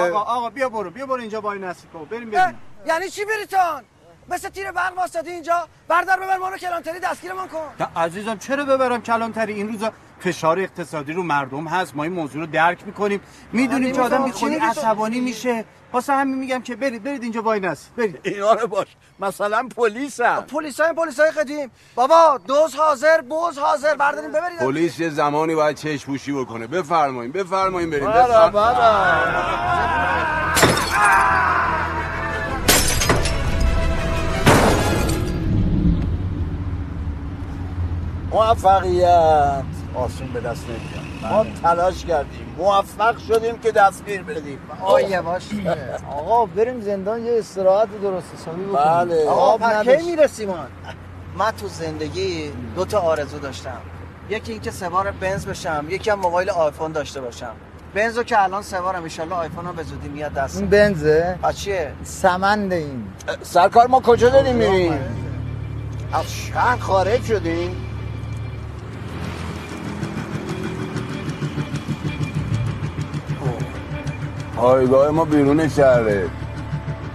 [0.00, 2.04] آقا آقا بیا برو بیا برو اینجا وای نصیب کن.
[2.04, 2.58] بریم بریم.
[2.86, 3.84] یعنی چی بریتان
[4.28, 7.68] مثل تیر برق واسطه اینجا بردار ببر ما رو کلانتری دستگیرمون کن.
[7.80, 11.96] نه، عزیزم چرا ببرم کلانتری؟ این روزا فشار اقتصادی رو مردم هست.
[11.96, 13.20] ما این موضوع رو درک می‌کنیم.
[13.52, 14.24] می‌دونیم که آدم.
[14.24, 15.64] می‌خونی؟ عصبانی میشه.
[15.92, 18.20] واسه همین میگم که برید برید اینجا وای نصیب برید.
[18.22, 18.86] اینا رو باش.
[19.20, 21.70] مثلا پلیس هم پلیس های پلیس های قدیم.
[21.94, 23.94] بابا دوز حاضر بوز حاضر.
[23.94, 24.58] برداریم ببرید.
[24.58, 26.66] پلیس یه زمانی باید چشم پوشی بکنه.
[26.66, 28.10] بفرمایین بفرمایین بریم.
[28.10, 28.50] بله
[38.30, 39.62] موفقیت.
[39.94, 41.32] آسون به دست نمیاد.
[41.32, 42.54] ما تلاش کردیم.
[42.58, 44.58] موفق شدیم که دستگیر بدیم.
[44.80, 45.42] آقا یواش
[46.10, 48.84] آقا بریم زندان یه استراحت درست حسابی بکنیم.
[48.84, 49.28] بله.
[49.28, 50.10] آقا کی.
[50.10, 50.66] می‌رسیم؟ آن
[51.38, 53.80] من تو زندگی دو تا آرزو داشتم.
[54.30, 57.52] یکی اینکه سوار بنز بشم یکی هم موبایل آیفون داشته باشم.
[57.94, 61.92] بنزو که الان سوارم ان آیفون هم به زودی میاد دست این بنزه؟ پس چیه؟
[62.02, 63.06] سمند این.
[63.42, 64.92] سرکار ما کجا داریم میریم؟
[66.12, 67.76] از شهر خارج شدیم.
[74.56, 76.26] پایگاه ما بیرون شهره.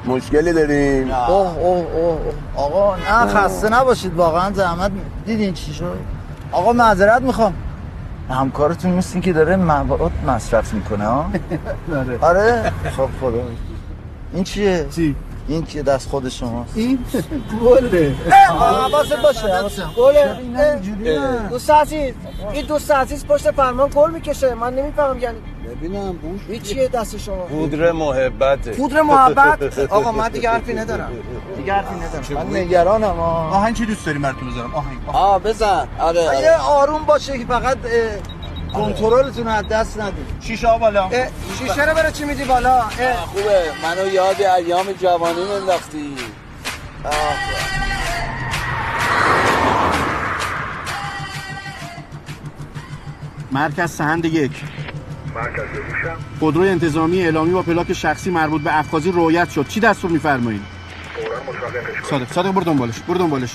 [0.06, 2.20] مشکلی داریم؟ اوه اوه اوه.
[2.56, 4.14] آقا نه خسته نباشید.
[4.14, 4.92] واقعا زحمت
[5.26, 5.98] دیدین چی شد؟
[6.52, 7.54] آقا معذرت می‌خوام.
[8.30, 11.26] همکارتون نیستین که داره مواد مصرف می‌کنه ها؟
[12.22, 12.72] آره.
[12.98, 13.44] خب خدا.
[14.34, 15.16] این چیه؟ چی؟
[15.48, 16.78] این که دست خود شماست.
[16.78, 17.00] این
[17.66, 18.16] گله.
[18.50, 20.80] حواست باشه گله.
[21.50, 22.14] دوست عزیز.
[22.54, 24.54] این دوست عزیز پشت فرمان گل می‌کشه.
[24.54, 25.38] من نمی‌فهمم یعنی
[25.76, 31.12] ببینم بوش این چیه دست شما؟ پودر محبته پودر محبت؟ آقا من دیگه حرفی ندارم.
[31.58, 32.48] دیگه حرفی ندارم.
[32.50, 35.40] من نگرانم ها آهنگ چی دوست داری براتون بذارم؟ آهنگ آه.
[35.40, 35.88] بزن.
[36.00, 36.58] آره یه آره.
[36.58, 41.10] آروم باشه که فقط اه، کنترلتون رو از دست ندید شیشه ها بالا.
[41.60, 42.82] شیشه رو برای چی میدی بالا.
[42.82, 43.62] خوبه.
[43.84, 46.16] منو یاد ایام جوانی انداختی
[53.52, 54.52] مرکز سهند یک.
[56.40, 59.68] خودروی انتظامی اعلامی با پلاک شخصی مربوط به افخاذی رویت شد.
[59.68, 60.62] چی دستور میفرمایید؟
[62.10, 63.52] صادق صادق برو دنبالش برو دنبالش.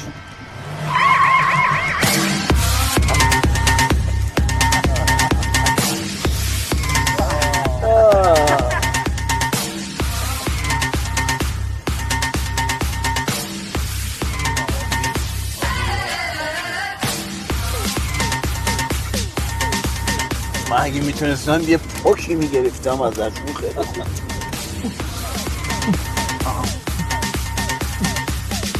[21.14, 23.54] می‌تونستم یه پاکی می‌گرفتم ازشون.
[23.60, 24.06] خیلی خوب.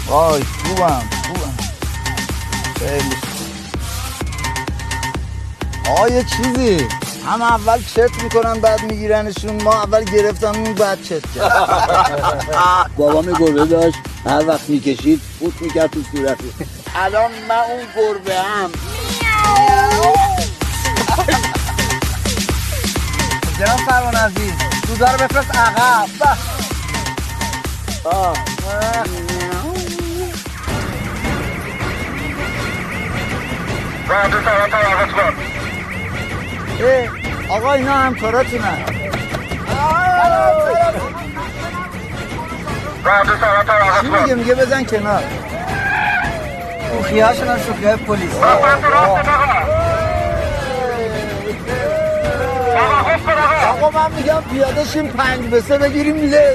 [0.09, 1.55] وای خوبم خوبم.
[2.79, 3.15] خیلی
[6.15, 6.87] یه چیزی.
[7.27, 9.63] هم اول چت می‌کنن بعد میگیرنشون.
[9.63, 12.91] ما اول گرفتم اون بعد چت کرد.
[12.97, 13.97] بابام گربه داشت.
[14.27, 16.53] هر وقت می‌کشید فوت می‌کرد تو صورتی
[16.95, 18.71] الان من اون گربه هم.
[23.59, 24.53] جناب فرمان عزیز
[24.89, 26.09] دودا رو بفرست عقب.
[28.05, 28.35] آه
[37.49, 38.85] آقا اینا همکاراتونن
[44.01, 45.23] چی میگه؟ میگه بزن کنار.
[46.91, 48.33] شوخی هاشون هم شوخی های پلیس
[53.85, 56.55] آقا من میگم پیاده شیم پنج به سه بگیریم میله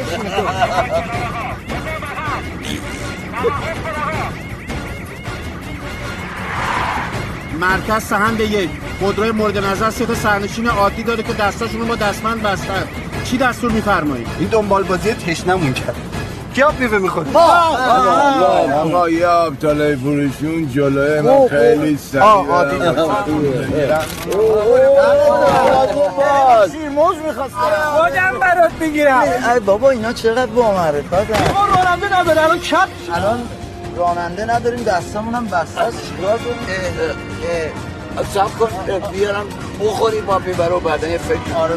[7.59, 8.69] مرکز سهند به یک.
[8.99, 12.87] خودروی مورد نظر سه تا سرنشین عادی داره که دستاشون رو با دستمند بستن.
[13.23, 16.18] چی دستور میفرمایید؟ این دنبال بازی تشنمون کرد.
[16.55, 22.23] کی آب میوه می‌خوری؟ آقا یه آبتالای فروشون جلوی من خیلی سریع.
[26.67, 29.23] سیرموز می‌خواست خودم برات می‌گیرم؟
[29.53, 33.39] ای بابا اینا چقدر با معرفت ما راننده نداره الان کپ الان
[33.97, 35.97] راننده نداریم دستمون هم بسته است.
[36.17, 36.39] چیکار
[38.33, 38.69] سب کن
[39.11, 39.45] بیارم
[39.81, 41.55] بخوری با بیبر و بعدن یه فکر.
[41.57, 41.75] آره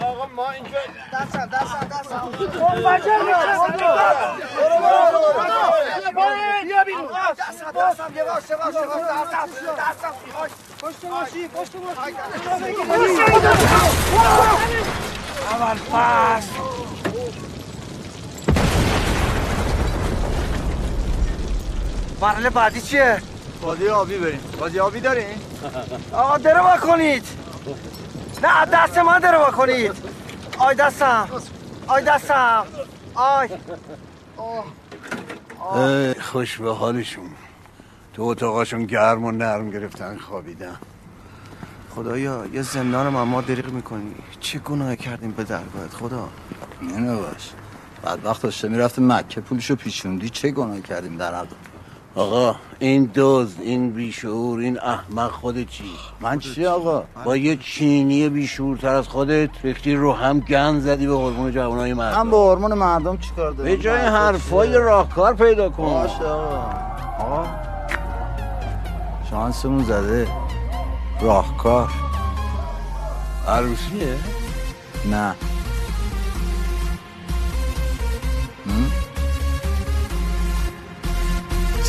[0.00, 0.78] آقا ما اینجا
[1.12, 2.32] دستم دستم دستم
[6.64, 7.08] بیا بیرون
[7.38, 9.00] دستم دستم یواش یواش یواش
[9.30, 10.14] دستم دستم
[10.82, 12.16] پشت ماشی پشت ماشی
[15.50, 16.99] اول فصل
[22.20, 23.22] مرحله بعدی چیه؟
[23.62, 24.40] بازی آبی بریم.
[24.58, 25.40] بازی آبی داریم؟
[26.12, 27.24] آقا درو کنید
[28.42, 29.92] نه دست من درو کنید
[30.58, 31.28] آی دستم.
[31.86, 32.66] آی دستم.
[33.14, 33.48] آی.
[35.74, 37.30] ای خوش به حالشون.
[38.14, 40.76] تو اتاقاشون گرم و نرم گرفتن خوابیدن.
[41.94, 44.14] خدایا یه زندان ما ما دریغ می‌کنی.
[44.40, 46.28] چه گناه کردیم به درگاهت خدا؟
[46.80, 47.50] اینو باش.
[48.02, 50.30] بعد وقت داشته می‌رفته مکه پولشو پیچوندی.
[50.30, 51.48] چه گناه کردیم در حق
[52.20, 55.84] آقا این دوز این بیشعور این احمق خودت چی؟
[56.20, 61.12] من چی آقا؟ با یه چینی بیشعورتر از خودت ریختی رو هم گن زدی به
[61.12, 62.22] هورمون جوانای مردم.
[62.22, 65.82] من با هورمون مردم چیکار دارم به جای حرفای راهکار پیدا کن.
[65.84, 66.56] باشه آقا.
[67.18, 67.46] آقا
[69.30, 70.28] شانسمون زده.
[71.20, 71.88] راهکار.
[73.48, 74.16] عروسیه؟
[75.10, 75.34] نه.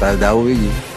[0.02, 0.91] سر دو بگی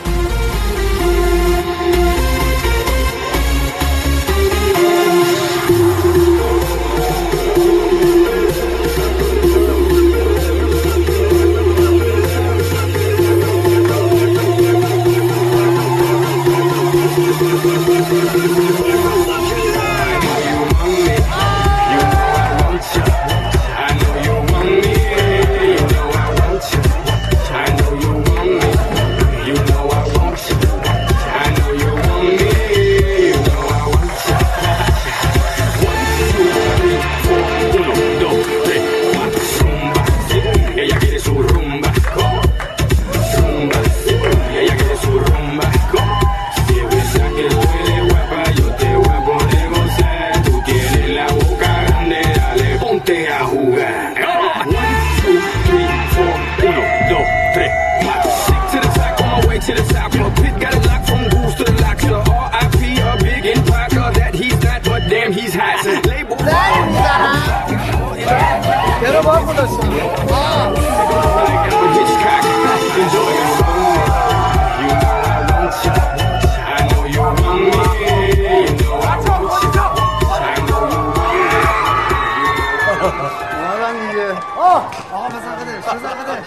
[85.13, 86.47] آقا بزن قدش بزن قدش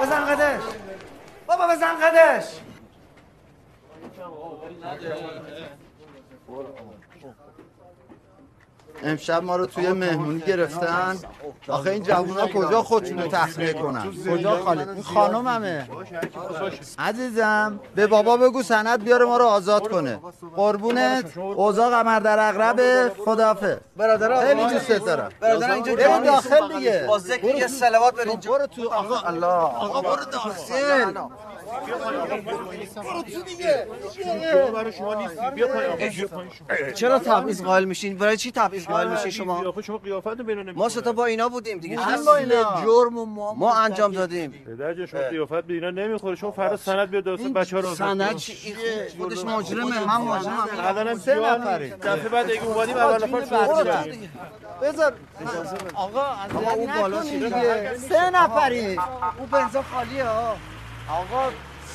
[0.00, 0.62] بزن قدش
[1.48, 2.44] بابا بزن قدش
[9.02, 11.16] امشب ما رو توی مهمونی گرفتن.
[11.68, 15.88] آخه این جوونا کجا خودشونو تخلیه کنن؟ کجا خالی؟ این خانوممه.
[16.98, 20.20] عزیزم به بابا بگو سند بیاره ما رو آزاد کنه.
[20.56, 21.36] قربونت.
[21.36, 25.30] اوضاع قمر در اغرب خدافه برادرها خیلی دوستت دارم.
[25.40, 26.50] برادر اینجا نیست.
[26.50, 27.04] داخل دیگه.
[27.08, 28.50] با ذکر یه صلوات اینجا.
[28.50, 29.46] برو تو آقا الله.
[29.46, 30.50] آقا برو داخل.
[36.94, 40.40] چرا تبعیض قائل میشین؟ برای چی تبعیض قائل میشین شما؟ شما قیافت
[40.76, 42.08] ما ستا با اینا بودیم دیگه.
[42.08, 42.82] اینا.
[42.84, 44.50] جرم ما ما انجام دادیم.
[44.50, 46.36] پدر جان شما قیافت به اینا نمی‌خوره.
[46.36, 48.74] شما فردا سند بیاد داستان بچه‌ها رو سند چی؟
[49.18, 50.06] خودش مجرمه.
[50.06, 50.68] من مجرمم.
[50.78, 53.82] الانم سه نفری دفعه بعد اگه اومدیم اول نفر شما.
[54.82, 55.12] بذار.
[55.94, 56.20] آقا
[56.54, 57.22] آقا اون بالا.
[58.08, 58.96] سه نفری
[59.38, 60.56] اون بنزا خالیه ها
[61.08, 61.50] آقا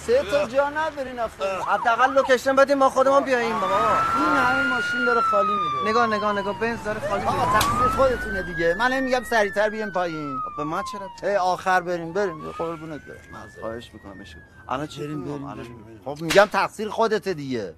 [0.06, 1.64] سه تا جا ندارین آخه.
[1.68, 3.76] حداقل لوکیشن بدیم ما خودمون بیاییم بابا.
[3.76, 6.60] این همه ماشین داره خالی میره نگاه نگاه نگاه.
[6.60, 8.76] بنز داره خالی آقا میره تقصیر خودتونه دیگه.
[8.80, 10.38] من نمیگم سریعتر بیایم پایین.
[10.58, 12.52] به ما چرا؟ ای آخر بریم بریم.
[12.52, 13.50] قربونت برم.
[13.62, 14.38] خواهش می‌کنم بشو
[14.70, 16.02] الان چی بریم.
[16.06, 17.74] خب میگم تقصیر خودته دیگه.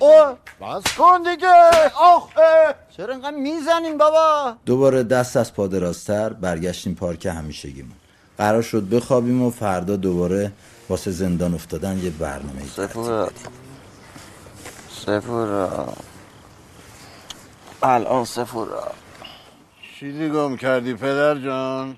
[0.00, 0.36] او!
[0.60, 0.96] بس.
[0.98, 1.52] کن دیگه.
[2.00, 2.28] آخ.
[2.96, 7.96] چرا اینقدر می‌زنین بابا؟ دوباره دست از پا درازتر برگشتیم پارک همیشگیمون.
[8.38, 10.52] قرار شد بخوابیم و فردا دوباره
[10.88, 13.30] واسه زندان افتادن یه برنامه سفورا.
[14.90, 15.94] سفورا.
[17.82, 18.92] الان سفورا.
[19.98, 21.96] چیزی گم کردی پدر جان؟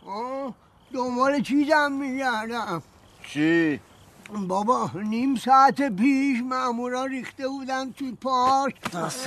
[0.94, 2.82] دنبال چیزم میگردم
[3.28, 3.80] چی؟
[4.48, 8.74] بابا نیم ساعت پیش مامورا ریخته بودن توی پارک.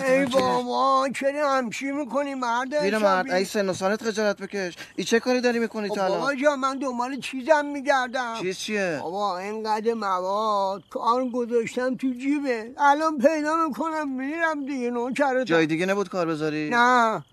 [0.07, 4.75] ای بابا چرا همچی می‌کنی؟ مرد مرد؟ ای سن و سالت خجالت بکش.
[4.95, 8.35] این چه کاری داری می‌کنی خب تو بابا جان من دنبال چیزم میگردم.
[8.41, 12.71] چیز چیه؟ بابا اینقدر مواد کار گذاشتم تو جیبه.
[12.77, 17.23] الان پیدا می‌کنم میرم دیگه نوکرتم جای دیگه نبود کار بذاری؟ نه.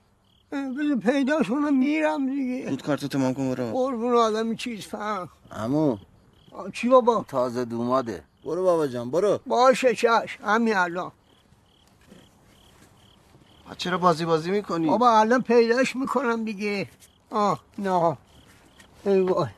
[0.53, 2.71] بذار پیدا کنم میرم دیگه.
[2.71, 3.73] زود کارتو تمام کن برو.
[3.73, 5.29] قربون آدم چیز فهم.
[5.53, 5.97] عمو.
[6.73, 8.23] چی بابا؟ تازه دوماده.
[8.45, 9.41] برو بابا جان برو.
[9.47, 10.39] باشه چش.
[10.45, 11.13] همین الان.
[13.77, 16.89] چرا بازی بازی می‌کنی؟ بابا الان پیداش می‌کنم دیگه.
[17.31, 18.17] آه نه.
[19.05, 19.49] ای وای.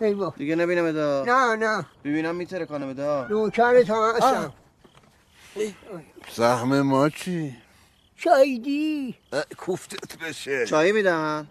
[0.00, 0.30] ای وای.
[0.36, 1.86] دیگه نبینم ادا نه نه.
[2.04, 4.52] ببینم میتره کنم ادا نوکرت هم هستم
[6.34, 7.56] زخم ما چی؟
[8.16, 9.14] شایدی
[9.58, 10.66] کوفتت بشه.
[10.66, 11.46] چایی میدن؟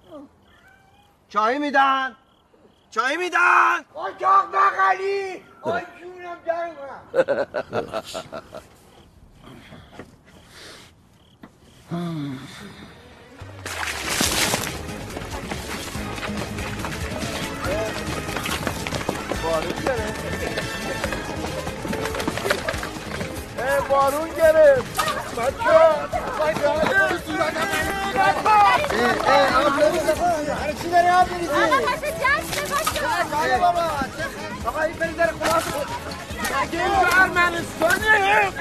[1.30, 2.16] چایی میدن؟
[2.96, 7.48] چایی میدن اتاق بغلی آی جونم در اومد.
[23.90, 25.06] بارون گرفت
[30.82, 32.75] چی داری آب میریزی؟ آقا پس جشن
[33.32, 33.82] بله بابا
[34.66, 35.64] آقا این بری در خلاص
[36.64, 38.52] مگه اینجا ارمنستانه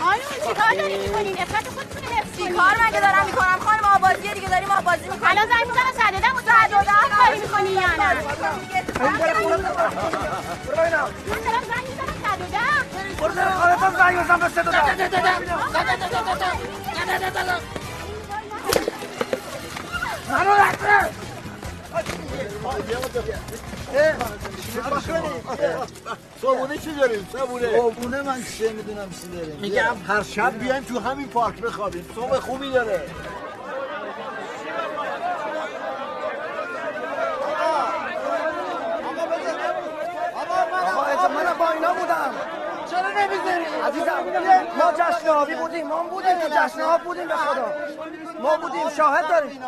[0.00, 4.48] خانم چیکار داری می‌کنین افت خودتون حفظ کنین کار مگه دارم می‌کنم خانم آبازی دیگه
[4.48, 6.84] داریم آبازی می‌کنیم الان زنگ می‌زنم صددم و صددم
[7.16, 8.14] کاری می‌کنی یا نه
[8.98, 9.18] من
[11.44, 12.84] دارم زنگ می‌زنم صددم
[13.20, 14.72] برو در خالتم زنگ بزن به صدا
[20.30, 21.10] منو نکنه
[26.42, 30.98] صابونه چی داریم؟ صابونه قربونه من چه می‌دونم چی داریم میگم هر شب بیایم تو
[30.98, 33.02] همین پارک بخوابیم صبح خوبی داره؟
[43.88, 44.24] عزیزم
[44.78, 47.72] ما جشن آبی بودیم ما بودیم تو جشن آب بودیم به خدا
[48.42, 49.60] ما بودیم شاهد داریم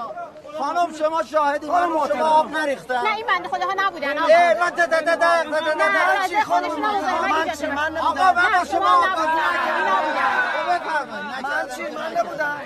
[0.60, 2.16] خانم شما شاهدی من محترم.
[2.18, 5.16] شما آب نریختم نه این بنده خدا ها نبودن آقا من ده- ده- ده- ده-
[5.16, 8.86] ده- ده- ده- نه ده- نه چی خانم من چی؟ من نبودم آقا من شما
[8.88, 9.08] آب
[10.68, 12.60] بفرمایید من چی من نبودم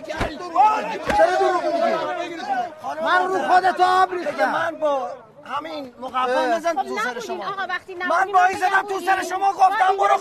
[1.16, 2.36] چرا دروغ میگی
[3.02, 5.10] من رو خودت آب ریختم من با
[5.44, 6.52] همین مقفل.
[6.52, 9.00] نزن خب تو سر شما آقا وقتی من با زدم تو.
[9.00, 10.18] سر شما ما گفتم برو.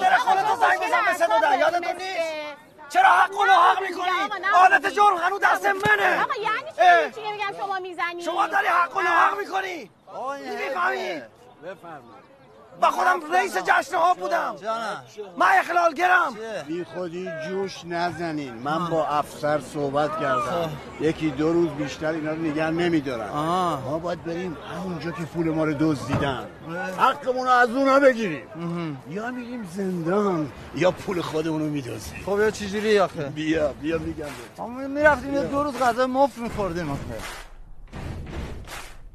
[0.00, 2.47] در شما زنگ بزن به صدا یادتون نیست
[2.88, 3.96] چرا حق و ناحق نبودیم.
[3.96, 4.44] می‌کنی.
[4.54, 6.22] آلت جرم هنو دست منه.
[6.22, 7.12] آقا یعنی.
[7.12, 9.90] چی میگم شما می‌زنی؟ شما داری حق و ناحق می‌کنی.
[10.46, 11.22] نمی‌فهمی
[11.64, 12.17] بفرمایید.
[12.80, 14.54] با خودم رئیس جشن ها بودم.
[15.38, 16.34] من اخلالگرم
[16.66, 18.54] بی خودی جوش نزنین.
[18.54, 20.70] من با افسر صحبت کردم.
[21.00, 23.30] یکی دو روز بیشتر اینا رو نگه نمیدارن.
[23.30, 26.44] ما باید بریم همونجا که پول ما رو دزدیدن.
[26.98, 28.42] حقمون رو از اونا بگیریم.
[29.10, 34.26] یا میریم زندان یا پول خودمون رو میدازیم خب یا چجوری آخه؟ بیا بیا میگم.
[34.58, 37.00] ما می‌رفتیم یه دو روز غذا مفت میخوردیم آخه.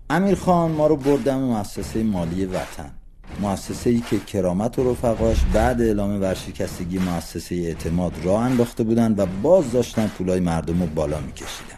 [0.09, 2.91] امیر خان ما رو بردم مؤسسه مالی وطن.
[3.39, 9.25] مؤسسه ای که کرامت و رفقاش بعد اعلام ورشکستگی مؤسسه اعتماد راه انداخته بودن و
[9.41, 11.77] باز داشتن پولای مردم رو بالا میکشیدن.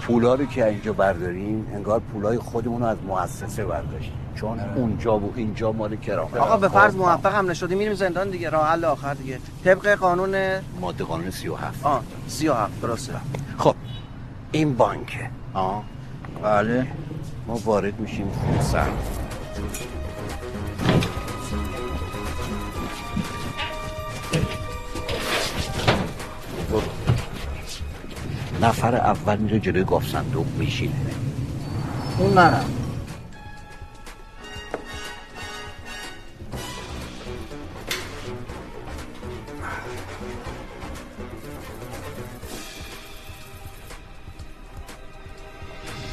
[0.00, 4.23] پولا رو که اینجا برداریم انگار پولای خودمون رو از مؤسسه برداشتیم.
[4.34, 8.50] چون اونجا و اینجا مال کرامت آقا به فرض موفق هم نشدیم میریم زندان دیگه
[8.50, 9.38] راه حل آخر دیگه.
[9.64, 10.36] طبق قانون
[10.80, 13.12] ماده قانون 37 آه 37 درسته.
[13.58, 13.74] خب
[14.52, 15.84] این بانکه آه
[16.42, 16.86] بله.
[17.46, 18.30] ما وارد میشیم.
[26.70, 26.80] برو.
[28.62, 30.94] نفر اول میره جلوی گاف صندوق میشینه.
[32.18, 32.64] اون منم.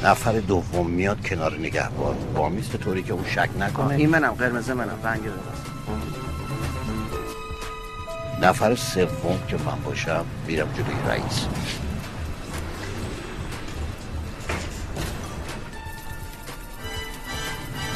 [0.04, 2.16] نفر دوم میاد کنار نگهبان.
[2.34, 3.94] با میست طوری که اون شک نکنه.
[3.94, 5.20] این منم قرمز منم رنگ
[8.42, 11.46] نفر سوم که من باشم میرم جلوی رئیس.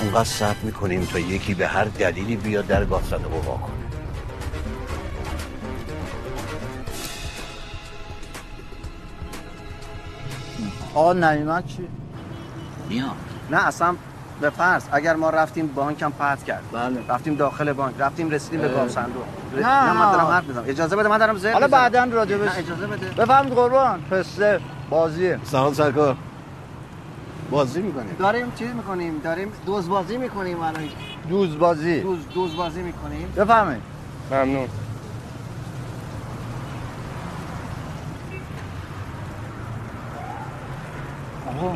[0.01, 3.59] اونقدر صبر می‌کنیم تا یکی به هر دلیلی بیاد در گاه صندوق رو
[10.97, 11.89] آقا نمیمت چی؟
[12.89, 13.17] میام
[13.51, 13.95] نه اصلا
[14.41, 16.63] به فرض اگر ما رفتیم بانک هم پرت کرد.
[16.73, 17.01] بله.
[17.09, 18.69] رفتیم داخل بانک رفتیم رسیدیم به.
[18.69, 19.25] گاف صندوق.
[19.57, 19.61] نه.
[19.61, 20.65] نه من دارم حرف می‌زنم.
[20.67, 21.69] اجازه بده من دارم زر حالا.
[21.69, 23.07] بعدا راجبش نه اجازه بده.
[23.07, 24.01] بفهمید قربان.
[24.01, 25.39] پسته بازیه.
[25.45, 26.17] سلام سرکار.
[27.51, 28.17] بازی می‌کنیم.
[28.19, 30.89] داریم چیز می‌کنیم؟ داریم دوز بازی می‌کنیم الان.
[31.29, 33.33] دوز بازی دوز دوز بازی می‌کنیم.
[33.37, 33.83] بفهمید
[34.31, 34.69] ممنون.
[41.57, 41.73] آقا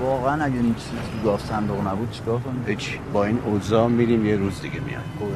[0.00, 2.98] واقعا اگه این چیزی تو گاف صندوق نبود چیکار کنیم؟ هیچ.
[3.12, 5.34] با این اوضاع میریم یه روز دیگه میایم.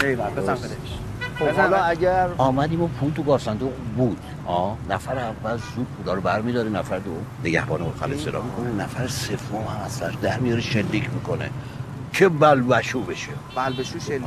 [0.00, 0.54] ایول بزن.
[0.54, 0.68] بدش
[1.38, 4.18] خب حالا اگر آمدیم و پول تو گاف صندوق بود.
[4.46, 4.76] آه.
[4.90, 9.84] نفر اول زود پولا رو برمیداره نفر دوم نگهبان خالص را می‌کنه نفر سوم هم
[9.84, 11.50] از در میاره شلیک می‌کنه.
[12.12, 13.32] که بلبشو بشه.
[13.56, 14.22] بلبشو شلیک.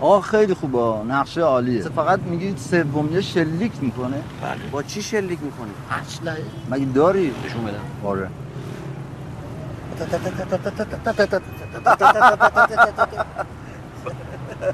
[0.00, 1.12] آقا خیلی خوبه.
[1.12, 1.82] نقشه عالیه.
[1.82, 4.70] فقط میگید سومیه شلیک می‌کنه؟ بله.
[4.72, 6.36] با چی شلیک می‌کنی؟ اصلا
[6.70, 7.80] مگه داری؟ نشون بدم.
[8.04, 8.28] آره.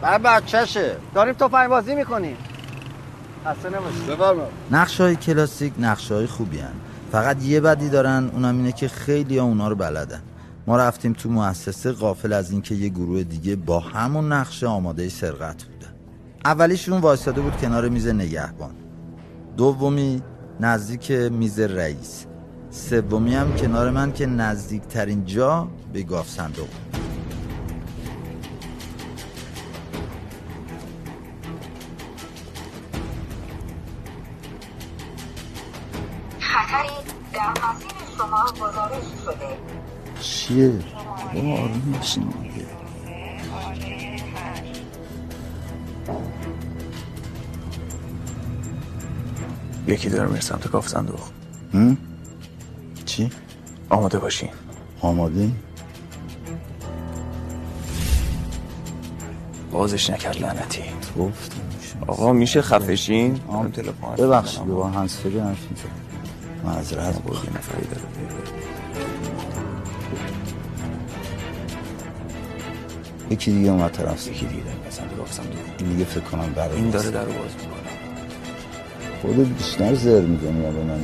[0.03, 0.97] من بچهشه.
[1.15, 2.37] داریم تفنگ بازی می‌کنیم.
[3.47, 4.53] خسته نباشی بفرمایید.
[4.71, 6.73] نقش های کلاسیک نقش های خوبی هن.
[7.13, 10.21] فقط یه بدی دارن اونم اینه که خیلی ها اونا رو بلدن.
[10.67, 15.65] ما رفتیم تو مؤسسه غافل از اینکه یه گروه دیگه با همون نقشه آماده سرقت
[15.65, 15.95] بودن
[16.45, 18.75] اولیشون وایساده بود کنار میز نگهبان.
[19.57, 20.23] دومی
[20.61, 22.27] نزدیک میز رئیس.
[22.71, 26.69] سومی هم کنار من که نزدیکترین جا به گاف صندوق.
[36.39, 36.89] خطری
[37.33, 39.64] در مسیر شما گزارش شده.
[40.25, 40.73] چیه؟
[41.35, 42.65] بابا آروم باشین دیگه.
[49.87, 51.21] یکی داره میره سمت کاف صندوق
[51.75, 51.97] هم؟
[53.05, 53.31] چی؟
[53.91, 54.49] آماده باشین
[55.01, 55.51] آماده؟
[59.73, 60.83] بازش نکرد لعنتی
[61.19, 61.57] گفتم
[62.07, 63.71] آقا میشه خفشین آم.
[63.71, 65.91] تلفن ببخشید با هنسفری حرف می‌زنم
[66.65, 68.03] معذرت بود یه نفری داره
[73.31, 74.63] یکی دیگه اومد طرف یکی دیگه
[75.19, 77.91] کاف صندوق این دیگه فکر کنم برای این داره در باز می‌کنه.
[79.23, 81.01] خودت بیشتر زر می‌زنی یا به من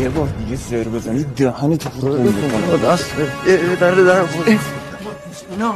[0.00, 1.24] یه بار دیگه زر بزنی.
[1.36, 3.14] دهنی تو خود دست
[3.80, 4.20] داره در
[5.58, 5.72] نه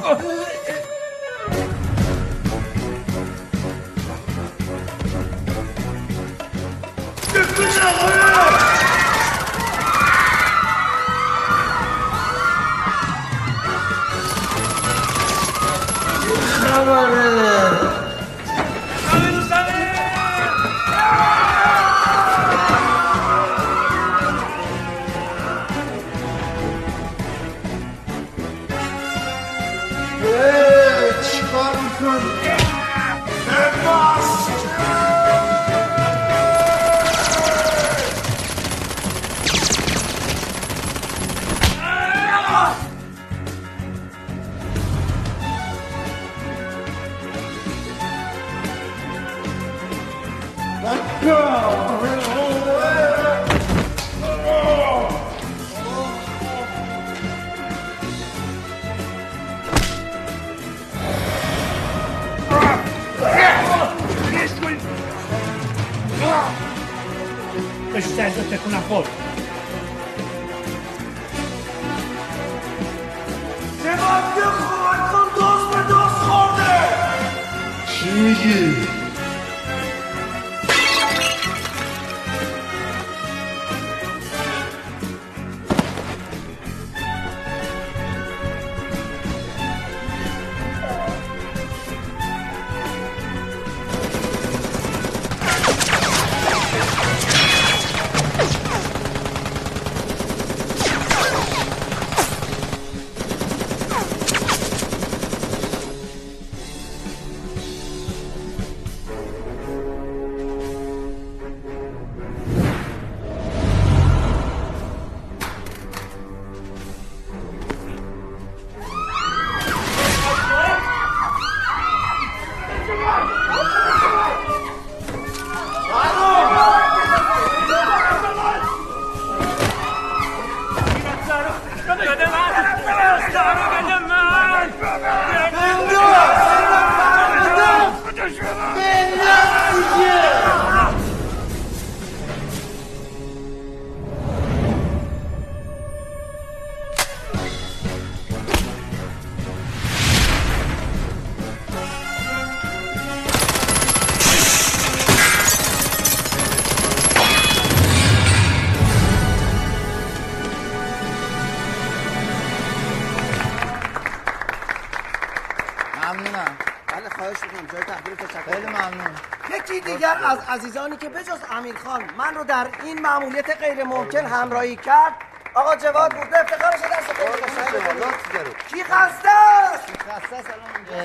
[170.84, 175.12] عزیزانی که بجز امیر خان من رو در این معمولیت غیر ممکن همراهی کرد.
[175.54, 179.84] آقا جواد بود افتخارش دست خیلی کی خسته است؟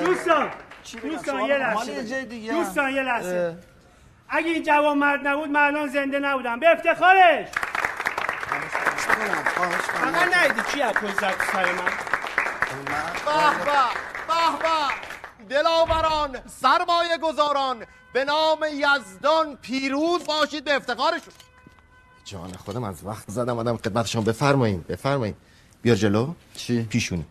[0.05, 0.51] دوستان
[1.01, 2.23] دوستان یه لحظه.
[2.51, 3.57] دوستان یه لحظه.
[4.29, 6.59] اگه این جوان مرد نبود من الان زنده نبودم.
[6.59, 7.47] به افتخارش!
[9.93, 11.91] فقط نهیدی کی از زد سر من؟
[13.25, 13.71] به به
[14.27, 15.09] به به.
[15.49, 21.33] دلاوران سرمایه گذاران به نام یزدان پیروز باشید به افتخارشون.
[22.25, 25.35] جان خودم از وقت زدم آدم خدمت شما بفرمایید بفرمایید
[25.81, 26.33] بیار جلو.
[26.55, 27.25] چی؟ پیشونی.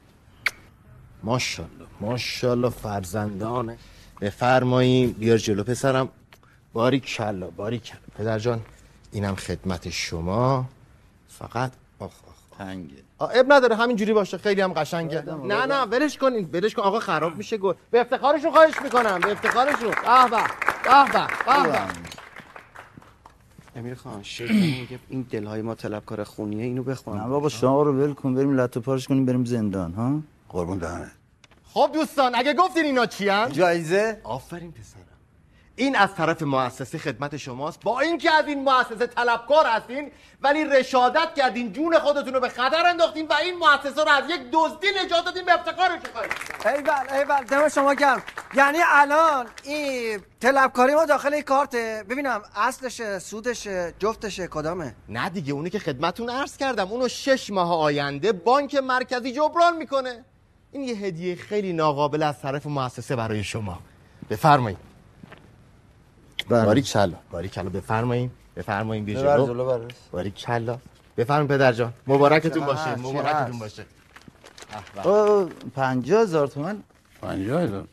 [1.22, 3.78] ماشاءالله ماشاءالله فرزندانه.
[4.20, 6.08] بفرمایید بیار جلو پسرم.
[6.72, 8.60] باری کلا باری کلا پدر جان
[9.12, 10.68] اینم خدمت شما.
[11.28, 12.58] فقط آخ آخ.
[12.58, 13.07] تنگه.
[13.24, 14.38] اب نداره همینجوری باشه.
[14.38, 15.22] خیلی هم قشنگه.
[15.44, 16.82] نه نه ولش کنین ولش کن.
[16.82, 19.90] آقا خراب میشه گل به افتخارشون خواهش می‌کنم به افتخارشون.
[19.90, 21.80] به به به به
[23.76, 27.92] امیر خان شیخ میگه این دلهای ما طلبکار خونیه اینو بخوان نه بابا شما رو
[27.92, 31.10] ول کن بریم لطو پارش کنیم بریم زندان ها؟ قربون دهنه
[31.72, 35.07] خب دوستان اگه گفتین اینا چی؟ جایزه؟ آفرین پسرم
[35.78, 37.80] این از طرف مؤسسه خدمت شماست.
[37.80, 40.10] با اینکه از این مؤسسه طلبکار هستین
[40.42, 44.40] ولی رشادت کردین جون خودتون رو به خطر انداختین و این مؤسسه رو از یک
[44.52, 46.02] دزدی نجات دادین به خواهید
[46.66, 48.22] ایول ایول دم شما گرم.
[48.54, 55.52] یعنی الان این طلبکاری ما داخل این کارته ببینم اصلشه سودشه جفتشه کدامه؟ نه دیگه
[55.52, 60.24] اونی که خدمتون عرض کردم اونو شش ماه آینده بانک مرکزی جبران می‌کنه.
[60.72, 63.78] این یه هدیه خیلی ناقابل از طرف مؤسسه برای شما.
[64.30, 64.87] بفرمایید.
[66.48, 66.64] بله.
[66.64, 67.16] باری کلا.
[67.30, 67.68] باری کلا.
[67.68, 69.88] بفرمایید بفرمایید بیا جلو.
[70.12, 70.78] باری کلا.
[71.16, 71.92] بفرمایید پدر جان.
[72.06, 73.84] مبارکتون باشه؟ مبارکتون؟ باشه.
[75.04, 76.82] او پنجاه هزار تومن.
[77.22, 77.84] پنجاه هزار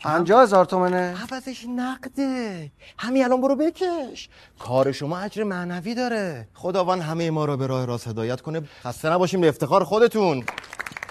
[0.00, 2.70] پنجاه هزار تومنه؟ عوضش نقده.
[2.98, 4.28] همین الان برو بکش.
[4.58, 6.48] کار شما اجر معنوی داره.
[6.54, 8.62] خداوند همه ما را به راه راست هدایت کنه.
[8.84, 10.44] خسته نباشیم به افتخار خودتون.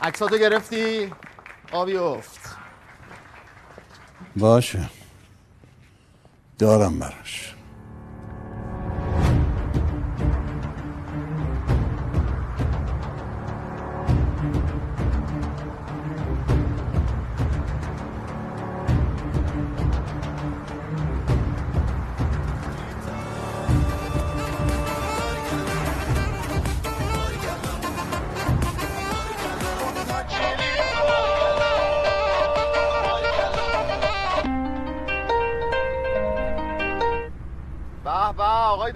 [0.01, 1.11] عکساتو گرفتی؟
[1.72, 2.39] آبی افت.
[4.36, 4.89] باشه.
[6.59, 7.56] دارم براش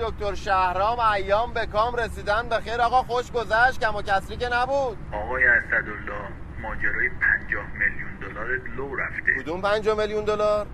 [0.01, 2.49] دکتر شهرام ایام به کام رسیدن.
[2.49, 3.79] به خیر آقا خوش گذشت.
[3.79, 4.97] کم و کسری که نبود.
[5.11, 6.27] آقای اسدالله
[6.61, 8.47] ماجرای 50 میلیون دلار
[8.77, 9.43] لو رفته.
[9.43, 10.67] کدوم 5 میلیون دلار؟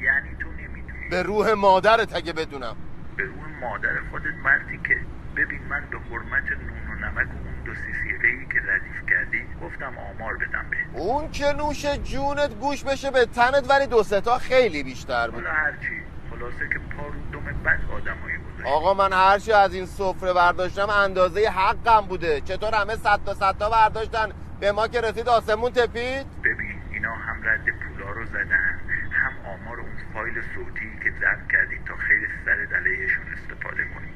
[0.00, 1.08] یعنی تو نمی‌دونی.
[1.10, 2.76] به روح مادرت اگه بدونم.
[3.16, 4.96] به روح مادر خودت مردی که
[5.36, 9.42] ببین من به حرمت نون و نمک و اون دو سیسیقه ای که ردیف کردی
[9.62, 10.76] گفتم آمار بدم به.
[11.00, 15.44] اون که نوش جونت گوش بشه به تنت ولی دو ستا خیلی بیشتر بود.
[15.46, 18.33] هرچی خلاصه که پا رو دم بد آدمایی
[18.64, 22.40] آقا من هرچی از این سفره برداشتم اندازه حقم بوده.
[22.40, 24.28] چطور همه صد تا صد تا برداشتن؟
[24.60, 28.80] به ما که رسید آسمون تپید؟ ببین اینا هم رد پولا رو زدن
[29.12, 34.08] هم آمار اون فایل صوتی که ضبط کردی تا خیلی سر علیهشون استفاده کنی.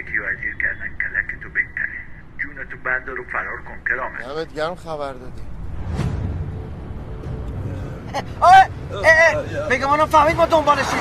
[0.00, 1.98] یکی رو اجیر کردن کلک تو بکنه.
[2.38, 5.57] جونتو بردار و فرار کن کرامه دمت گرم خبر دادی.
[9.70, 10.98] بگم منم فهمید ما دنبالشیم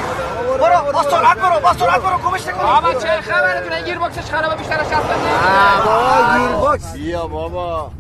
[0.60, 2.60] برو با سرعت برو با سرعت برو کمش نکن.
[2.60, 5.04] آقا چه خبرتونه؟ گیربکسش خرابه بیشتر از شصت
[5.86, 7.92] بابا گیربکس بیا بابا.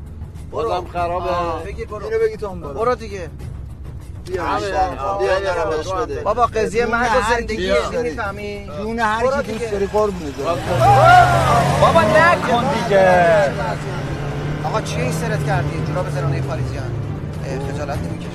[0.51, 1.29] بازم خرابه.
[1.29, 2.95] اینو بگی تو برو.
[2.95, 3.29] دیگه.
[4.25, 4.43] بیا
[5.19, 7.73] بیا برم بهش بده بابا قضیه مرگ و زندگی.
[8.03, 10.31] می‌فهمی جون هر کی دوست داری قربونه
[11.81, 13.53] بابا نکن دیگه.
[14.63, 16.91] آقا چیه این سرت کردی؟ جوراب زنانه پاریزیان
[17.73, 18.26] خجالت نمی‌کشه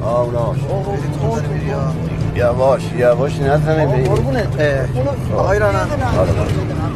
[0.00, 1.92] یا
[2.34, 4.08] یواش یواش نزنه بی
[5.34, 5.88] آقای رانم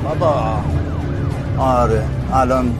[0.05, 0.59] بابا.
[1.59, 2.03] آره
[2.33, 2.75] الان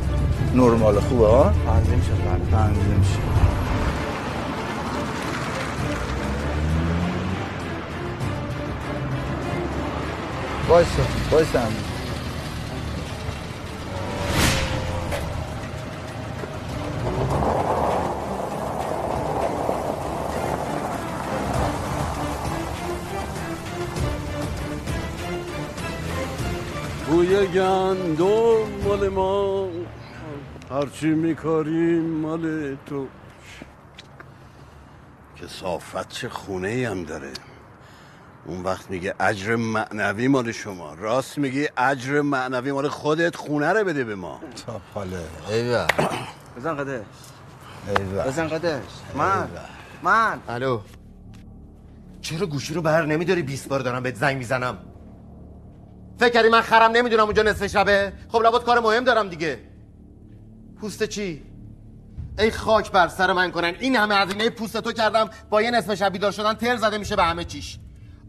[0.55, 3.35] نرمال خوبه ها؟ تنظیم شد تنظیم شد.
[10.69, 11.03] وایسا
[11.33, 11.94] وایسا.
[27.35, 29.69] بوی گندم مال ما.
[30.71, 33.07] هرچی میکاریم مال تو.
[35.37, 37.33] که صافت چه خونه ای هم داره.
[38.47, 40.95] اون وقت میگه اجر معنوی مال شما.
[40.95, 44.41] راست میگی اجر معنوی مال خودت خونه رو بده به ما.
[44.67, 45.25] تا پاله.
[45.51, 45.87] ایوه.
[46.57, 47.05] بزن قدش
[47.89, 48.25] ایوه.
[48.25, 48.83] بزن قدش
[49.15, 49.49] من.
[50.03, 50.41] من.
[50.49, 50.81] الو.
[52.21, 54.79] چرا گوشی رو بر نمیداری؟ 20 بار دارم بهت زنگ می‌زنم.
[56.19, 59.61] فکر کردی من خرم نمی‌دونم اونجا نصف شبه؟ خب لابد کار مهم دارم دیگه.
[60.81, 61.43] پوست چی؟
[62.39, 63.75] ای خاک بر سر من کنن.
[63.81, 65.31] این همه هزینه پوست تو کردم.
[65.51, 67.79] با یه نصف شب بیدار شدن تر زده میشه به همه چیش.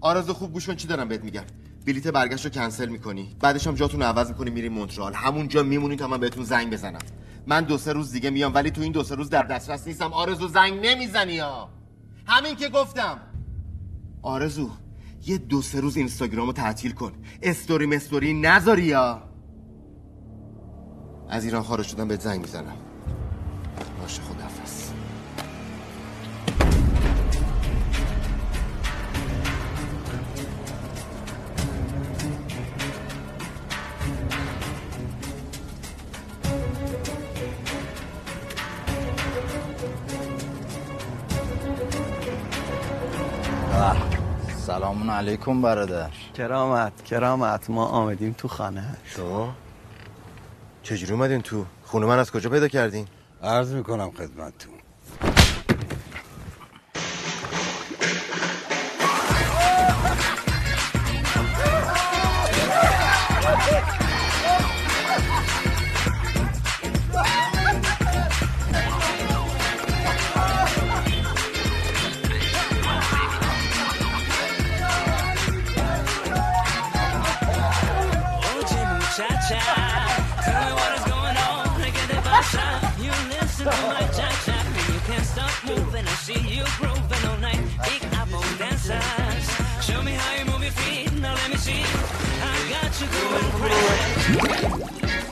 [0.02, 1.44] آرزو خوب گوش چی دارم بهت میگم؟
[1.86, 3.36] بلیت برگشت رو کنسل می‌کنی.
[3.40, 5.14] بعدش هم جاتون عوض می‌کنی میری مونترال.
[5.14, 7.00] همونجا میمونی تا من بهتون زنگ بزنم.
[7.48, 10.14] من دو سه روز دیگه میام ولی تو این دو سه روز در دسترس نیستم.
[10.14, 11.70] آرزو زنگ نمی‌زنی یا
[12.28, 13.20] همین که گفتم.
[14.22, 14.70] آرزو
[15.26, 17.12] یه دو سه روز اینستاگرام رو تعطیل کن.
[17.42, 19.24] استوری مستوری نذاری یا.
[21.30, 22.78] از ایران خارج شدم بهت زنگ می‌زنم.
[24.02, 24.85] باشه خدافز
[44.96, 46.10] سلام علیکم برادر.
[46.38, 48.98] کرامت کرامت ما آمدیم تو خانه.
[49.06, 49.54] شما
[50.84, 53.08] چجوری اومدین تو؟ خونه من از کجا پیدا کردین؟
[53.44, 54.75] عرض می‌کنم خدمتتون.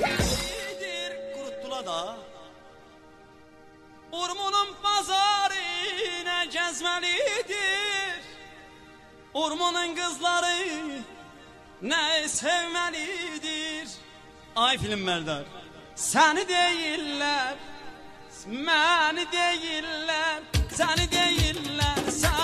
[0.01, 2.15] Nedir kurtula da?
[4.11, 5.53] Ormanın pazarı
[6.25, 8.23] ne cezmelidir
[9.33, 10.55] Ormanın kızları
[11.81, 13.89] ne sevmelidir?
[14.55, 15.43] Ay filmlerder
[15.95, 17.55] Seni değiller
[18.47, 20.41] Məni deyirlər
[20.75, 22.42] Səni deyirlər Səni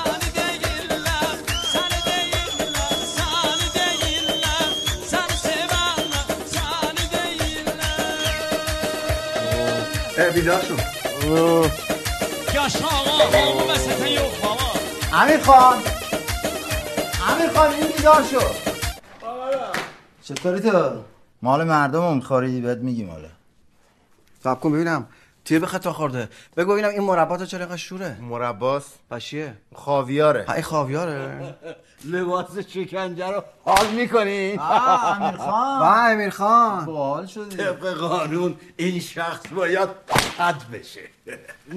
[10.40, 10.64] بیدار
[12.56, 14.68] Yaşa ağa Hamı vəsətən yox baba
[15.20, 15.78] امیر خان.
[17.30, 18.56] امیر خان این بیدار شد
[20.26, 21.04] چطوری تو؟
[21.42, 23.32] مال مردم رو می‌خوری بهت میگیم حالا
[24.44, 25.02] سب کن ببینم.
[25.46, 26.30] توی به خطا خورده.
[26.58, 30.46] بگو ببینم این مربا تو چرا اینقدر شوره؟ مرباست پشیه خاویاره.
[30.48, 31.56] های خاویاره.
[32.06, 35.80] لباس شکنجه رو حال می‌کنین؟ آه، امیر خان.
[35.80, 36.86] با امیر خان.
[36.86, 37.58] باحال شدی.
[37.58, 39.90] طبق قانون این شخص باید
[40.38, 41.02] حد بشه.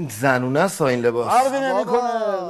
[0.08, 1.32] زنونه است این لباس.
[1.32, 2.00] فرقی نمی‌کنه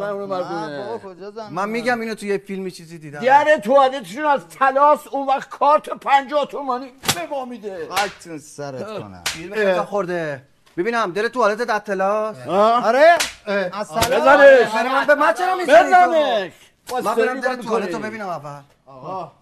[0.01, 3.21] زنونه مردونه من میگم اینو توی یه فیلمی چیزی دیدم.
[3.21, 7.89] در توالتشون از تلاس اون وقت کارت پنجاه تومانی به ما میده.
[7.91, 9.23] خاکتون سرت کنم.
[9.55, 10.43] خطا خورده؟
[10.77, 12.87] ببینم دل توالت در تلاس؟ آه.
[12.87, 13.17] آره؟
[13.47, 14.07] از بزنش.
[14.07, 14.75] بزنش.
[14.75, 16.53] من به من چرا می‌زنی بزنش.
[17.01, 18.61] من برم دل توالت رو ببینم اول.
[18.87, 19.33] آقا.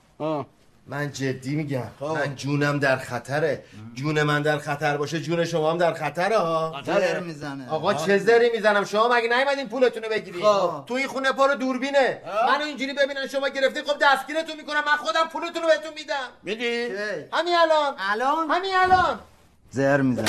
[0.86, 1.82] من جدی میگم.
[2.00, 3.64] من جونم در خطره.
[3.94, 6.82] جون من در خطر باشه جون شما هم در خطره ها.
[6.86, 7.70] زر می‌زنه.
[7.70, 10.84] آقا چه زری می‌زنم؟ شما مگه نیومدین پولتون رو بگیرید خب.
[10.86, 12.22] تو این خونه پر دوربینه.
[12.48, 14.84] منو اینجوری ببینن شما گرفتین خب دستگیرتون می‌کنم.
[14.86, 16.28] من خودم پولتون رو بهتون میدم.
[16.42, 16.84] میدی؟
[17.32, 17.94] همین الان.
[17.98, 19.20] الان؟ همین الان.
[19.70, 20.28] زر می‌زنه.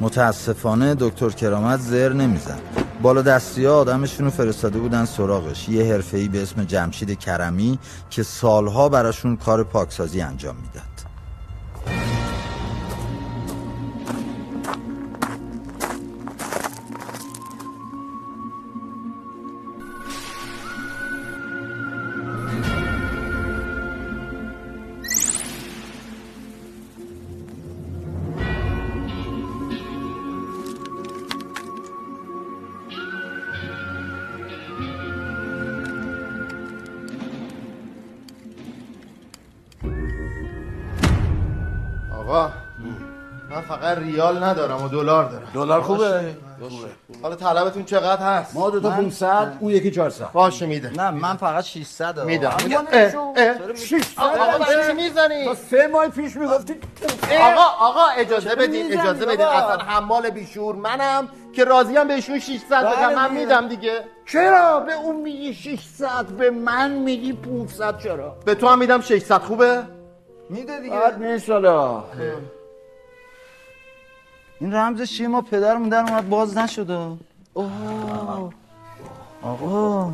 [0.00, 2.58] متاسفانه دکتر کرامت زر نمیزن
[3.02, 5.68] بالا دستی ها آدمشون رو فرستاده بودن سراغش.
[5.68, 7.78] یه حرفه‌ای به اسم جمشید کرمی
[8.10, 10.95] که سالها براشون کار پاکسازی انجام می‌داد.
[44.06, 45.48] ریال ندارم و دلار دارم.
[45.54, 46.34] دلار خوبه؟
[47.22, 50.90] حالا طلبتون چقدر هست؟ ما دو تا 500 اون یکی 400 باشه میده.
[50.90, 52.26] نه من فقط 600 آقا.
[52.26, 53.32] میدم اما اه، نشو.
[53.36, 53.74] اه.
[53.74, 56.74] 600 آقا چی می‌زنی؟ تا سه ماه پیش می‌گفتی
[57.40, 63.14] آقا آقا اجازه بدین اجازه بدین؟ اصلا حمال بیشور منم که راضیم بهشون 600 بدم.
[63.14, 63.40] من دیگه.
[63.40, 64.00] میدم دیگه.
[64.26, 69.42] چرا؟ به اون میگی 600 به من میگی 500 چرا؟ به تو هم میدم 600
[69.42, 69.82] خوبه؟
[70.50, 70.96] میده دیگه.
[70.96, 71.50] بعد نیست
[74.60, 76.98] این رمز چیه ما پدرمون در اومد باز نشده.
[77.54, 78.52] اوه.
[79.42, 80.12] آقا.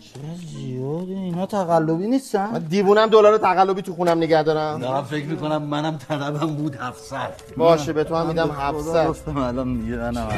[0.00, 4.80] چه زیاده اینا تقلبی نیستن؟ من دیوونم دلار تقلبی تو خونم نگه دارم.
[4.80, 7.16] دارم فکر می‌کنم منم طلبم بود 700
[7.56, 10.28] باشه به تو هم میدم خدا 700 گفتم الان دیگه منم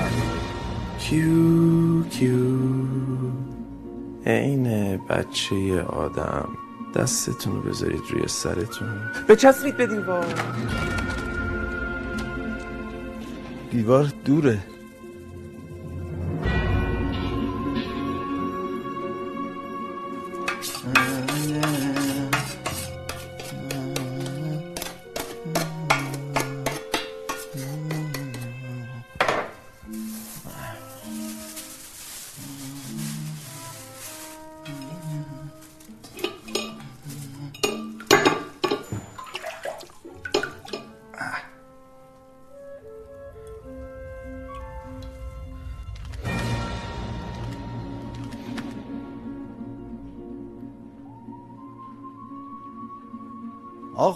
[0.98, 2.56] کیو کیو.
[4.27, 6.48] عین بچه آدم
[6.94, 8.89] دستتون رو بذارید روی سرتون.
[9.28, 10.27] بچسبید به دیوار
[13.70, 14.59] دیوار دوره.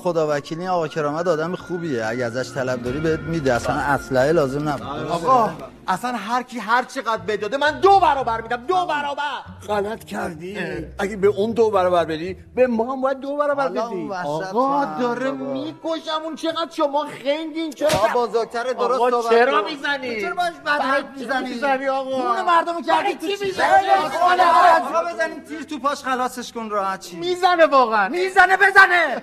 [0.04, 2.06] خدا وکیلی این آقا کرامت آدم خوبیه.
[2.06, 3.54] اگه ازش طلب داری بهت میده.
[3.54, 5.06] اصلا اسلحه لازم نبود.
[5.10, 5.50] آقا
[5.88, 8.56] اصلا هر کی هر چقدر بداده من دو برابر میدم.
[8.56, 9.22] دو برابر.
[9.68, 10.58] غلط کردی.
[10.98, 13.78] اگه به اون دو برابر بدی به ما هم باید دو برابر بدی.
[13.78, 15.30] اون آقا داره.
[15.30, 19.62] می‌کشم اون چقدر شما خنگین چرا آقا بزرگتره درست آقا چرا.
[19.62, 23.88] می‌زنی؟ چرا باش بد می‌زنی؟ می‌زنی آقا؟ خون مردم کردی تو چی؟ چی می‌زنی؟
[24.20, 28.08] آقا بزنیم تیر تو پاش خلاصش کن راحت چی؟ می‌زنه واقعا.
[28.08, 29.22] می‌زنه بزنه.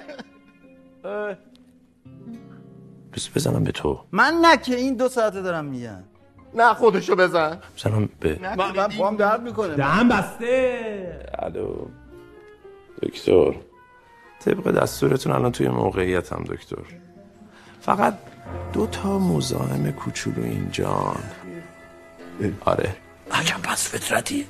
[3.13, 4.05] بس بزنم به تو.
[4.11, 6.03] من نه که این دو ساعته دارم میگم.
[6.53, 7.57] نه خودشو بزن.
[7.77, 9.75] بزنم به من من پام درد می‌کنه.
[9.75, 11.29] دهن بسته.
[11.39, 11.87] الو.
[13.01, 13.55] دکتر.
[14.39, 16.83] طبق دستورتون الان توی موقعیتم دکتر.
[17.81, 18.17] فقط
[18.73, 21.23] دو تا مزاحم کوچولو اینجان
[22.65, 22.95] آره.
[23.31, 24.45] عجب پس فطرتی؟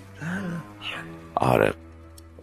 [1.36, 1.74] آره.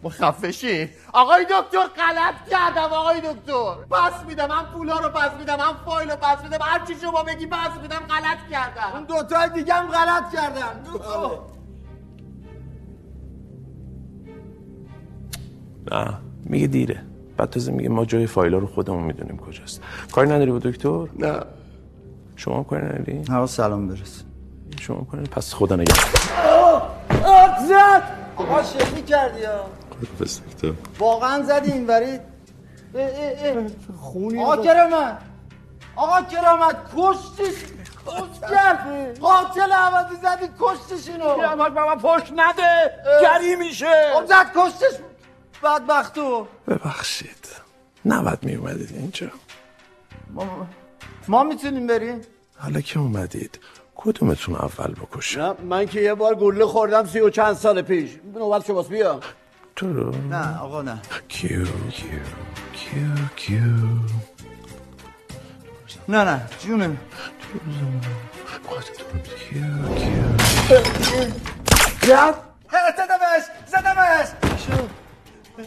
[0.03, 3.75] با خفشی آقای دکتر غلط کردم آقای دکتر.
[3.91, 6.59] پس میدم من پولا رو پس میدم من فایل رو پس میدم.
[6.61, 8.93] هر چی شما بگی پس میدم غلط کردم.
[8.95, 10.83] اون دوتا دیگه هم غلط کردن.
[10.93, 11.47] دو تا.
[15.93, 16.15] نه
[16.45, 17.03] میگه دیره.
[17.37, 19.83] بعد تازه میگه ما جای فایلا رو خودمون می‌دونیم کجاست.
[20.13, 21.41] کاری نداری با دکتر؟ نه.
[22.37, 24.23] شما کاری نداری؟ هوا سلام برس
[24.81, 25.93] شما کاری؟ پس خدا نگه
[26.47, 26.99] آه!
[27.69, 28.03] زد!
[28.37, 28.63] آقا
[29.09, 29.78] کردی ها دکتر
[30.99, 32.21] واقعا زدی این ورید
[34.01, 35.19] خونی آقا کرامت.
[35.97, 37.55] آقا کرامت کشتیش
[38.51, 39.19] کرد.
[39.21, 41.37] قاتل عوضی زدی کشتیش اینو.
[41.37, 42.91] کرامت بابا پشت نده.
[43.23, 44.13] گری میشه.
[44.15, 45.01] خب زد کشتیش.
[45.63, 46.47] بدبختو.
[46.69, 47.49] ببخشید.
[48.05, 49.27] نباید می اومدید اینجا.
[50.31, 50.67] ما,
[51.29, 52.21] ما می‌تونیم بریم؟
[52.59, 53.59] حالا که اومدید
[53.97, 58.11] کدومتون اول بکشه من که یه بار گلوله خوردم سی و چند سال پیش.
[58.35, 59.21] نوبت شماست بیا.
[59.79, 60.11] تو رو.
[60.11, 60.99] نه آقا نه.
[61.29, 62.21] کیو کیو
[62.73, 63.77] کیو کیو.
[66.09, 66.97] نه نه جونه
[69.39, 70.25] کیو کیو
[72.03, 72.35] زد
[72.97, 74.29] زدمش زدمش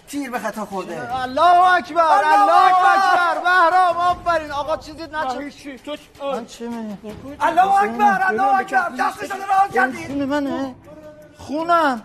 [0.07, 1.15] تیر به خطا خورده.
[1.21, 3.41] الله اکبر الله اکبر.
[3.43, 4.51] بهرام آفرین.
[4.51, 5.97] آقا چیزی نچه تو
[6.31, 6.97] من چه می
[7.39, 8.89] الله اکبر الله اکبر.
[8.99, 10.07] دستش رو راه کردی.
[10.07, 10.75] خون منه.
[11.37, 12.03] خونم.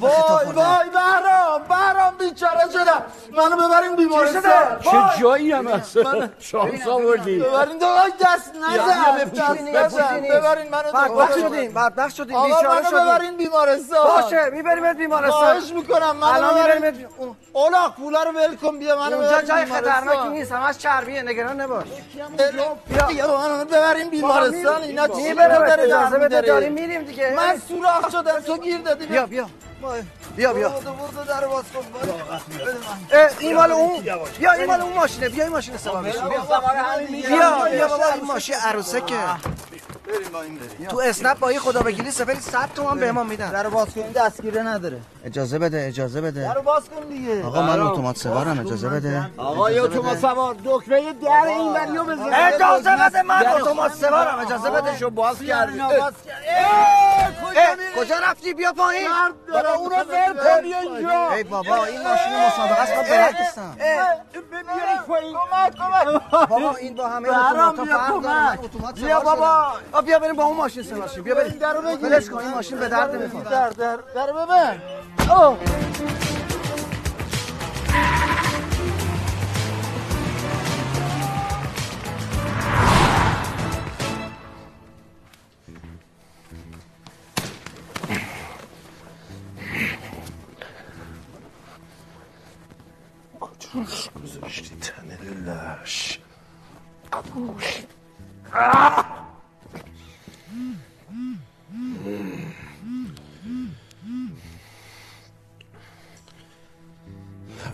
[0.00, 3.02] وای وای بهرام بهرام بیچاره شدم
[3.32, 4.80] منو ببرین بیمارستان.
[4.84, 5.98] چه جایی هم هست؟
[6.38, 7.38] شانس آوردی.
[7.38, 9.24] ببرین داداش دست یا، نزن.
[9.24, 10.20] دست نزن.
[10.20, 11.38] ببرین منو بدبخت.
[11.38, 12.42] شدیم بدبخت شدیم.
[12.42, 12.98] بیچاره منو شدیم.
[12.98, 14.06] ببرین بیمارستان.
[14.06, 15.40] باشه میبریمت بیمارستان.
[15.40, 17.06] خواهش می‌کنم منو ببرین.
[17.52, 19.64] اولاق پولا رو ول کن بیا منو اونجا جای.
[19.64, 21.86] خطرناکی نیست همش چربیه نگران نباش.
[23.08, 23.38] بیا.
[23.38, 27.34] منو ببرین بیمارستان اینا چی داره اجازه بده؟ داریم میریم دیگه.
[27.36, 29.06] من سوراخ شدم تو گیر دادی.
[29.06, 29.37] بیا.
[29.38, 29.48] بیا.
[30.36, 30.68] بیا بیا.
[30.68, 31.84] برو برو در باز کن
[33.38, 34.00] این مال اون
[34.38, 35.28] بیا این مال اون ماشینه.
[35.28, 36.44] بیا این ماشین سوار بشین بیا.
[37.28, 39.14] بیا بیا بابا این ماشین عروسکه
[40.08, 40.88] بریم با این بریم.
[40.88, 43.50] تو اسنپ با این خدا بگیری سفری 100 تومن به ما میدن.
[43.50, 45.00] در باز کن دستگیره نداره.
[45.24, 46.40] اجازه بده اجازه بده.
[46.54, 47.44] در باز کن دیگه.
[47.46, 49.30] آقا من اتومات سوارم اجازه بده.
[49.36, 50.56] آقا یا تو سوار.
[50.64, 54.38] دکمه در این وریو بزن اجازه بده من اتومات سوارم.
[54.38, 55.80] اجازه بده شو باز کردی.
[55.80, 56.12] اه،
[57.96, 59.08] کجا رفتی؟ بیا پایین.
[59.52, 60.62] بابا اونو ول کن.
[60.62, 63.76] بیا اینجا ای بابا این ماشین مسابقه است من بلد نیستم
[64.50, 65.36] بیارش پایین.
[65.50, 66.48] کمک کمک.
[66.48, 68.64] بابا این با همه اتومات بیا فرق داره.
[68.64, 69.72] اتومات بیا سوار بابا.
[70.02, 71.58] بیا بریم با اون ماشین سوار شیم بیا بریم.
[71.58, 72.06] در رو بگیر.
[72.06, 73.50] ولش کن این ماشین به درد نمی‌خوره.
[73.50, 73.98] در در.
[74.14, 74.82] در ببن
[75.30, 75.58] اوه.
[93.40, 96.20] کجاش گذاشتی تن لش؟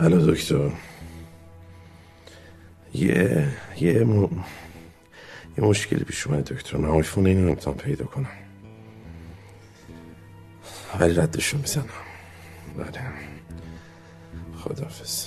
[0.01, 0.71] الو دکتر.
[2.95, 3.49] یه
[3.81, 4.23] یه م...
[5.59, 6.77] یه مشکلی پیش اومد دکتر.
[6.77, 8.29] من آیفون اینو نمی‌تونم پیدا کنم.
[11.01, 11.85] ولی ردشون می‌زنم.
[12.79, 13.03] بله.
[14.59, 15.27] خدافز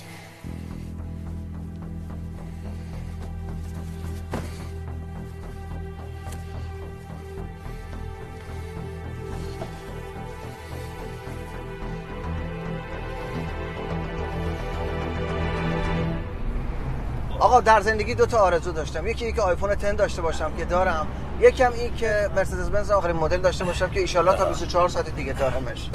[17.40, 19.08] آقا در زندگی دو تا آرزو داشتم.
[19.08, 21.08] یکی اینکه آیفون 10 داشته باشم که دارم.
[21.40, 25.34] یکم این که مرسدس بنز آخرین مدل داشته باشم که ایشالله تا 24 ساعت دیگه
[25.34, 25.90] دارمش.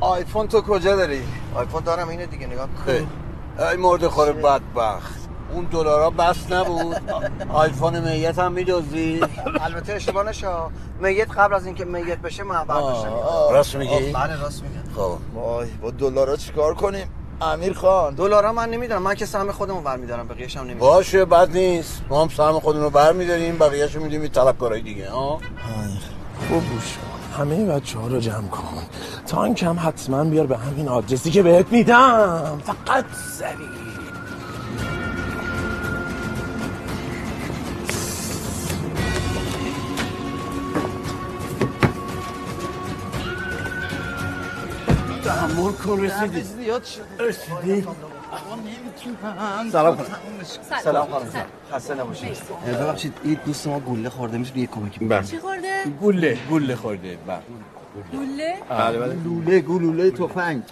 [0.00, 1.22] آیفون تو کجا داری؟
[1.54, 2.92] آیفون دارم اینه دیگه نگاه کن
[3.64, 5.28] ای مرد خور بدبخت.
[5.52, 6.96] اون دلارا بس نبود.
[7.48, 9.20] آیفون میت هم میدوزی
[9.60, 10.70] البته اشتباه نشا
[11.00, 13.08] میت قبل از اینکه میت بشه معبر بشه.
[13.52, 15.18] راست میگی؟ بله راست میگم خب.
[15.34, 18.14] وای با دلارا چیکار کنیم؟ امیر خان.
[18.14, 19.02] دلارا من نمی‌دونم.
[19.02, 20.28] من که سهم خودمو برمیدارم.
[20.28, 20.80] بقیه‌ش هم نمی‌دونم.
[20.80, 22.02] باشه بد نیست.
[22.10, 23.58] ما هم سهم خودمون رو برمیداریم.
[23.58, 25.40] بقیه‌ش رو میدیم طلبکارای دیگه ها؟
[26.48, 27.42] خوب گوش کن.
[27.42, 28.82] همه بچه ها رو جمع کن.
[29.26, 32.62] تانک هم حتما بیار به همین آدرسی که بهت میدم.
[32.64, 33.04] فقط
[33.38, 33.68] سریع
[45.58, 47.86] تحمل کن رسیدی زیاد شد رسیدی
[49.72, 50.06] سلام خانم
[50.84, 51.26] سلام خانم
[51.72, 52.36] خسته نباشید
[52.66, 57.18] ببخشید این دوست ما گوله خورده میشه یه کمکی بله چی خورده؟ گله گله خورده
[57.26, 57.38] بله
[58.12, 60.62] لوله؟ بله بله لوله گلوله تفنگ.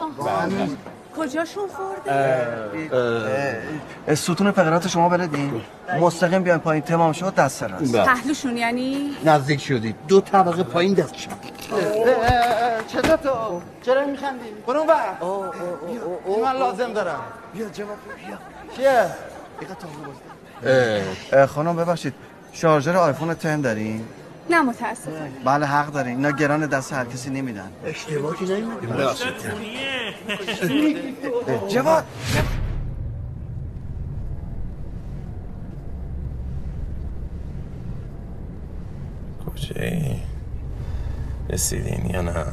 [1.16, 3.62] کجاشون خورده؟
[4.14, 5.60] ستون فقرات شما بلدین
[6.00, 11.14] مستقیم بیاین پایین تمام شد دست راست پهلوشون یعنی؟ نزدیک شدی دو طبقه پایین دست
[11.14, 11.30] شد
[12.88, 15.16] چرا تو؟ چرا میخندی؟ برو اون بر
[16.26, 17.20] این من لازم دارم.
[17.54, 17.96] بیا جواب
[18.26, 18.38] بیا.
[18.76, 19.06] چیه؟
[21.32, 22.14] اه، خانم ببخشید.
[22.52, 24.04] شارژر آیفون 10 دارین؟
[24.50, 27.70] نه متاسفم بله حق داری اینا گران دست هر کسی نمیدن.
[27.84, 28.86] اشتباهی نیومده
[31.68, 32.04] جواد
[39.46, 40.22] کجایی؟
[41.50, 42.44] رسیدین یا نه؟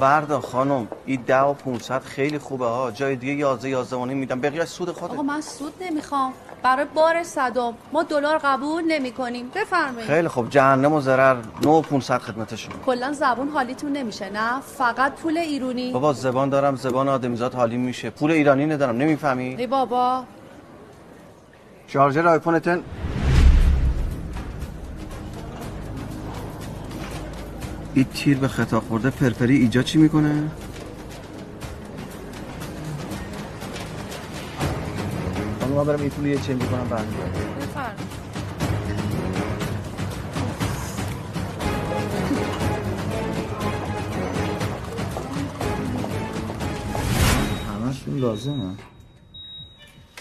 [0.00, 2.90] وردا خانم این ده و 500 خیلی خوبه ها.
[2.90, 4.40] جای دیگه 11 11 و نیم میدم.
[4.40, 5.12] بقیه سود خودت.
[5.12, 6.32] آقا من سود نمی‌خوام.
[6.62, 10.08] برای بار صدم ما دلار قبول نمی کنیم بفرمایید.
[10.08, 10.50] خیلی خوب.
[10.50, 11.36] جهنم و ضرر.
[11.62, 12.74] 9 و 500 خدمت شما.
[12.86, 15.92] کلا زبون حالیتون نمیشه نه؟ فقط پول ایرونی.
[15.92, 16.76] بابا زبان دارم.
[16.76, 18.10] زبان آدمیزاد حالی میشه.
[18.10, 18.96] پول ایرانی ندارم.
[18.96, 20.24] نمی‌فهمی؟ ای بابا.
[21.86, 22.82] شارژر آیفونتن
[27.94, 30.50] این تیر به خطا خورده پرپری ایجاد چی می‌کنه؟
[35.60, 38.20] خانم من برم این پول یه چنج کنم برمیگردم بفرمایید
[47.68, 48.74] همشون لازمه.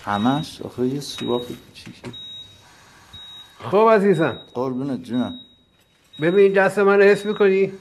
[0.05, 2.11] همش؟ آخه یه سوراخ کوچیکی
[3.71, 4.37] خب عزیزم.
[4.53, 5.39] قربونت جونم.
[6.21, 7.73] ببین دست من حس می‌کنی؟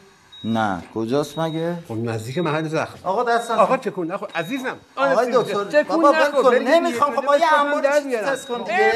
[0.44, 0.82] نه.
[0.94, 2.98] کجاست مگه؟ خب نزدیک محل زخم.
[3.04, 4.28] آقا دستم آقا چکون نخور.
[4.34, 4.76] عزیزم.
[4.96, 6.58] آقای آره، دکتر تکون بابا نخور.
[6.58, 7.16] نمی‌خوام.
[7.16, 7.82] خب بده انبار.
[8.24, 8.58] تست کن.
[8.58, 8.92] دیگه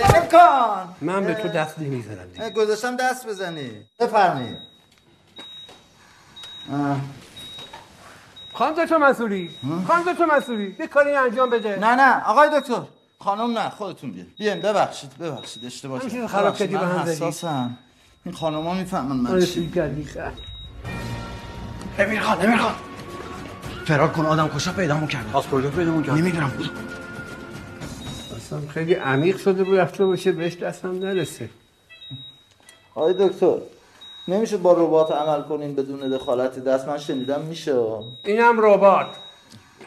[1.01, 2.27] من به تو دست نمی‌زنم.
[2.32, 3.70] دیگه گذاشتم دست بزنی.
[4.01, 4.56] بفرمایید.
[8.55, 9.51] خانم دکتر منصوری.
[9.89, 10.77] خانم دکتر منصوری.
[10.78, 11.78] یه کاری انجام بده.
[11.78, 12.24] نه نه.
[12.24, 12.82] آقای دکتر
[13.19, 13.70] خانم نه.
[13.70, 14.32] خودتون بیاین.
[14.39, 15.64] بیاین ببخشید ببخشید.
[15.64, 16.27] اشتباه کردم.
[16.27, 17.10] خراب کردی به هم زدی.
[17.12, 17.78] حساسم.
[18.24, 19.73] این خانوما می‌فهمن من آره، چی.
[21.99, 22.74] امیر خان امیر خان.
[23.86, 26.53] فرار کن آدم کشا پیدا کردم از کجا پیدا کردم نمی‌دونم.
[28.36, 31.49] اصلا خیلی عمیق شده بود رفته باشه بهش دستم نرسه.
[32.94, 33.55] آقای دکتر
[34.28, 37.77] نمیشه با ربات عمل کنین بدون دخالت دست؟ من شنیدم میشه.
[38.24, 39.07] اینم ربات.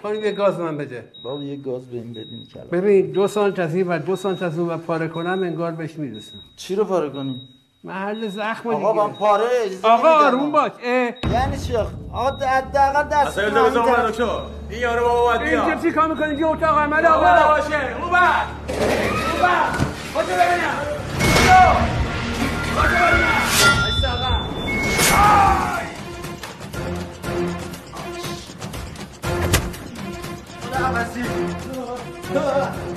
[0.03, 1.11] خانم یه گاز من بده.
[1.23, 4.43] بابا یه گاز به این بدین کلا ببین دو سانت از این و دو سانت
[4.43, 6.39] از اون و پاره کنم انگار بهش می‌رسم.
[6.55, 7.49] چی رو پاره کنیم؟
[7.85, 9.03] محل زخم آقا دیگه.
[9.07, 10.09] من پاره اجازه آقا.
[10.27, 10.71] آروم باش.
[10.83, 10.91] اه.
[11.33, 11.75] یعنی چی؟
[12.13, 14.23] آقا حداقل دست اصلا بزن من دکتر.
[14.69, 17.25] این یارو بابا باید اینجا چی کار می‌کنی؟ اینجا اتاق عمل آقا.
[17.27, 17.47] آقا.
[17.53, 17.95] باشه.
[18.01, 18.19] اون بر.
[18.69, 19.69] اون بر.
[20.13, 20.75] خودتو ببینم
[22.73, 22.95] خودتو.
[22.95, 23.25] ببینم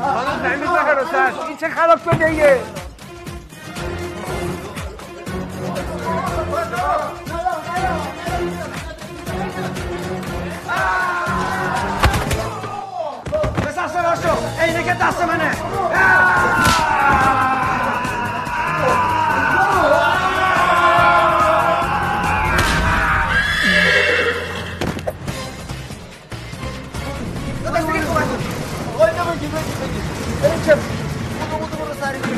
[0.01, 1.15] آقا خانم نمیز حراست
[1.49, 2.61] این چه خراب شده
[13.67, 15.51] بسر سرا شو اینه که دست منه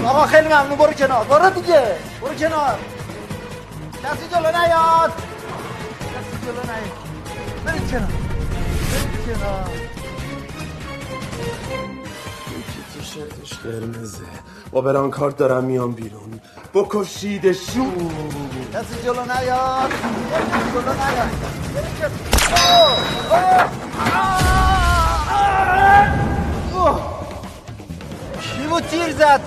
[0.06, 0.78] آقا خیلی ممنون.
[0.78, 1.24] برو کنار.
[1.24, 1.82] برو دیگه.
[2.22, 2.78] برو کنار.
[4.04, 5.12] کسی جلو نیاد
[6.00, 6.98] کسی جلو نیاد
[7.64, 8.12] برید کنار
[8.92, 9.70] برید کنار
[12.94, 14.24] تو شرطش قرمزه
[14.70, 16.40] با بران کارت دارم میام بیرون
[16.74, 18.10] بکشیدشون
[18.74, 21.30] کسی جلو نیاد کسی جلو نیاد.
[28.40, 29.40] کی بود تیر زد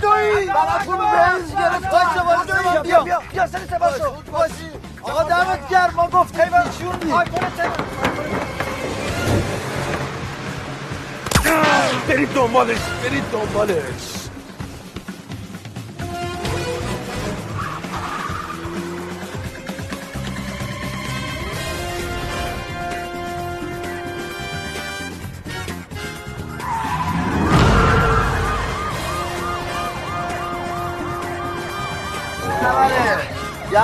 [0.00, 1.90] بودوی براتون بنز گرفت.
[1.90, 3.22] باشا باشا بیا بیا.
[3.32, 4.70] بیا سری سباشو باشی
[5.02, 5.94] آقا دمت گرم.
[5.96, 7.12] ما گفتیم بیچوندی
[12.08, 14.17] برید دنبالش برید دنبالش.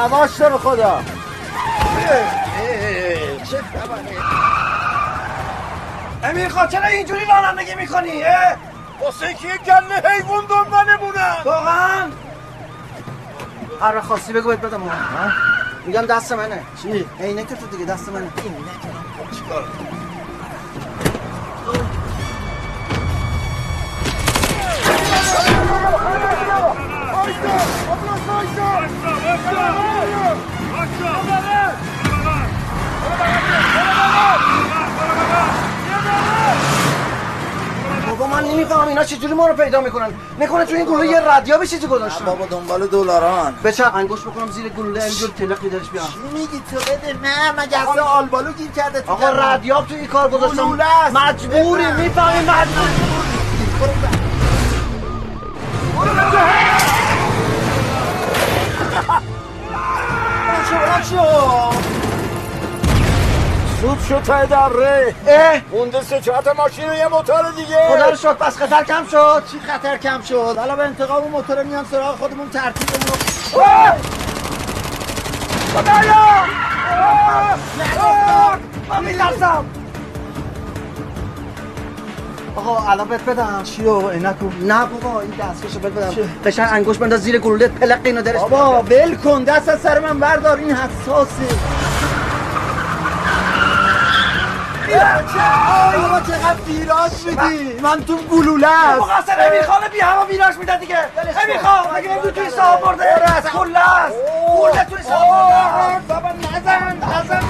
[0.04, 1.00] یواش تو رو خدا.
[3.50, 3.60] چه
[6.24, 8.22] امیر چرا اینجوری رانندگی می‌کنی
[9.00, 11.36] واسه که گله حیوان دنبالمونن.
[11.44, 12.10] واقعا؟
[13.80, 14.80] هر خواستی بگو بهت بدم.
[14.80, 15.30] ها؟
[15.86, 16.62] میگم دست منه.
[16.82, 18.28] چی؟ عینک تو دیگه دست منه.
[19.34, 19.64] چیکار
[38.08, 40.08] بابا من نمی‌فهمم اینا چجوری ما رو پیدا می‌کنن
[40.40, 44.50] نکنه تو این گلوله یه ردیابی چیزی گذاشتن بابا دنبال دلاران به چه انگوش بکنم
[44.50, 49.00] زیر گلوله اینجور تلقی درش بیام میگی تو بده نه مگه اصلا آلبالو گیر کرده
[49.00, 49.28] تو آقا.
[49.28, 51.16] ردیاب تو این کار گذاشتم گلوله است.
[51.16, 52.64] مجبوری بفهم.
[60.98, 61.94] مجبوری
[63.80, 65.14] سود شد تای دره.
[65.26, 65.60] اه.
[65.72, 67.76] مونده سه چهار تا ماشین و یه موتور دیگه.
[67.96, 69.42] خدا رو شد پس خطر کم شد.
[69.52, 73.18] چی خطر کم شد؟ حالا به انتقام اون موتور میان سراغ خودمون ترتیبمون
[75.74, 76.73] خدایا!
[82.88, 83.62] الان بهت بدم.
[83.62, 86.12] چیو؟ عینکو نه بابا این دستکشو بهت بدم.
[86.44, 88.40] قشنگ انگوش بنداز زیر گلوله پلق اینو درش.
[88.40, 89.44] بابا ول کن.
[89.44, 90.56] دست از سر من بردار.
[90.56, 91.54] این حساسه.
[95.96, 97.80] بابا چقدر ویراج میدی.
[97.82, 99.00] من تو گلوله است.
[99.00, 100.98] مقصر امیرخانه بی هوا ویراش میده دیگه.
[101.44, 104.16] امیرخان مگه نمی‌دونی توی صاحب برده از کله است.
[104.58, 107.44] برده توی صاحب برده بابا نزن نزن.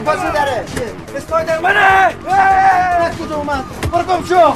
[0.00, 0.64] کی پاس داره
[1.16, 1.78] اسپایدرمنه
[3.00, 4.54] از کجا اومد برو گم شو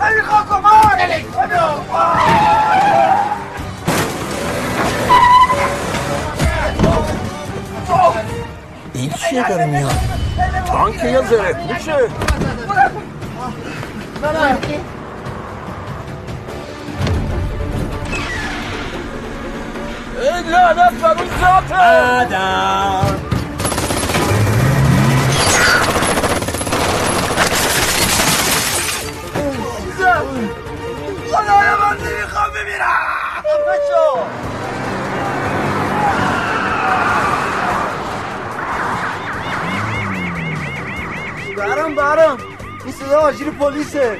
[0.00, 1.14] امیرخان کمک
[8.94, 9.94] این چیه داره میاد
[10.66, 11.94] تانک یا زره پوشه
[20.20, 21.76] ای لعنت بر اون ذاته
[22.20, 23.33] آدم
[31.32, 34.04] خدایا من نمی‌خوام بمیرم بشو
[41.56, 42.38] برام برام.
[42.84, 44.18] این صدا آژیر پلیسه.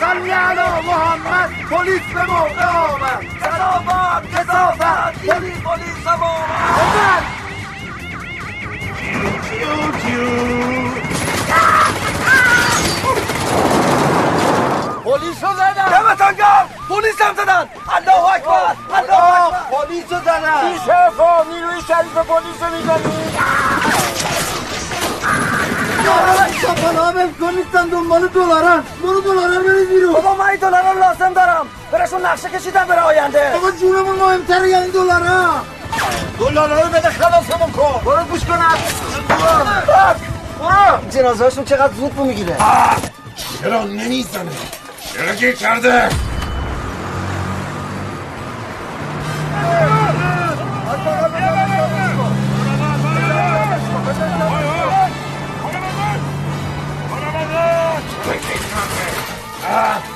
[0.00, 0.32] صلی
[0.80, 5.26] محمد پلیس به موقع آمد کسافت کسافت.
[5.26, 7.22] پلیس پلیس هم آمد
[15.12, 15.88] پلیس رو زدن.
[15.90, 16.68] دمتان گرم.
[16.88, 17.68] پلیس هم زدن.
[17.96, 18.76] الله اکبر.
[18.94, 19.58] الله اکبر.
[19.70, 23.12] پلیس رو زدن این شرفا نیروی شریف پلیس رو می‌زنی؟
[26.62, 28.84] شاپانا ول کن نیستن دنبال دلارن.
[29.02, 30.12] برو دلارن برید بیرون.
[30.12, 31.66] بابا من این دلار رو لازم دارم.
[31.92, 33.50] برشون نقشه کشیدم برای آینده.
[33.54, 35.50] بابا جونمون مهمتره یعنی دلارن
[36.38, 38.00] دلالا رو بده خلاصمون کن.
[38.04, 38.58] برو گوش کن
[40.58, 41.10] برو.
[41.10, 42.56] جنازه هاشون چقدر زود بو می‌گیره.
[43.60, 44.50] چرا نمی‌زنه؟
[45.12, 46.08] چرا گیر کرده
[59.72, 60.11] چه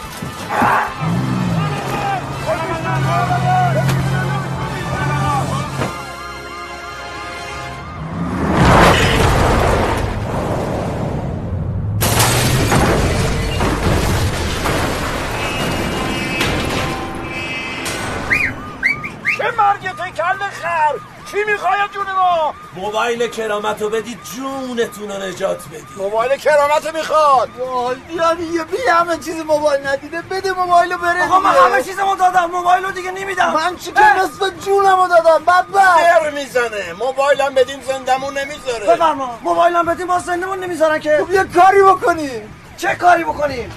[21.37, 25.87] چی می‌خوای جون ما؟ موبایل کرامت رو بدید جونتون رو نجات بدید.
[25.97, 27.49] موبایل کرامت می‌خواد.
[27.59, 30.23] وای دیرانی یه بی همه چیز موبایل ندیده.
[30.23, 31.51] بده موبایل رو بره آقا من.
[31.51, 32.51] همه چیزمو دادم.
[32.51, 33.53] موبایل رو دیگه نمیدم.
[33.53, 35.99] من چی که نصف جونم رو دادم بدبخت.
[35.99, 36.93] در می‌زنه.
[36.99, 38.87] موبایلم بدیم زندمون نمی‌ذاره.
[38.87, 39.39] بفرما.
[39.43, 41.25] موبایلم بدیم با زندمون نمی‌ذارن که.
[41.27, 43.73] خب یه کاری بکنیم چه کاری بکنیم؟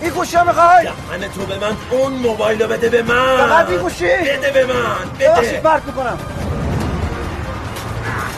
[0.00, 3.36] این گوشی ها می‌خوای من تو به من اون موبایل رو بده به من.
[3.36, 6.18] فقط این گوشی بده به من ببخشید بده برد می‌کنم.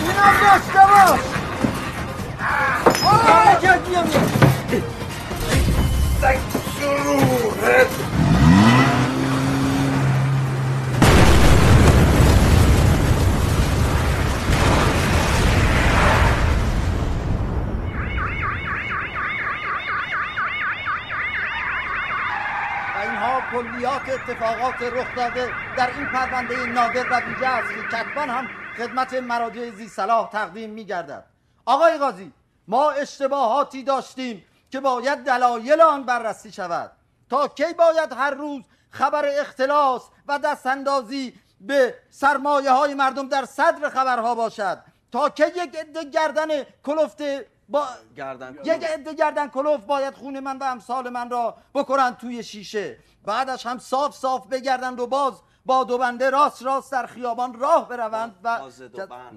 [0.01, 1.20] اینم داشته باش
[3.05, 4.06] آه که بیام
[6.22, 6.28] و
[23.02, 28.49] اینها کلیات اتفاقات رخ داده در این پرونده نادر و ویژه است که کتبا هم
[28.77, 31.25] خدمت مراجع زی صلاح تقدیم می گردد
[31.65, 32.33] آقای قاضی
[32.69, 36.91] ما اشتباهاتی داشتیم که باید دلایل آن بررسی شود.
[37.31, 43.89] تا کی باید هر روز خبر اختلاس و دستاندازی به سرمایه های مردم در صدر
[43.89, 44.79] خبرها باشد؟
[45.13, 46.49] تا که یک عده گردن
[46.85, 47.23] کلفت
[47.69, 47.87] با
[48.17, 52.99] گردن یک عده گردن کلوف باید خون من و امثال من را بکنن توی شیشه؟
[53.24, 57.89] بعدش هم صاف صاف بگردن و باز با دو بنده راست راست در خیابان راه
[57.89, 58.61] بروند و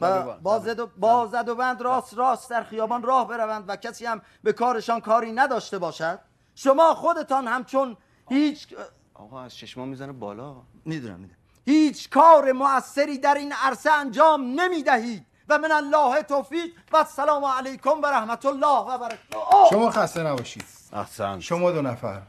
[0.02, 3.76] و با زد و با زد و بند راست راست در خیابان راه بروند و
[3.76, 6.20] کسی هم به کارشان کاری نداشته باشد.
[6.56, 7.98] شما خودتان همچون
[8.30, 8.68] هیچ
[9.14, 10.56] آقا از چشما می‌زنه بالا.
[10.86, 11.40] می‌دونم می‌دونم.
[11.66, 17.46] هیچ کار مؤثری در این عرصه انجام نمی دهید و من الله توفیق و السلام
[17.46, 19.70] علیکم و رحمت الله و برکاته.
[19.70, 20.66] شما خسته نباشید.
[20.94, 21.40] احسن.
[21.40, 22.22] شما دو نفر.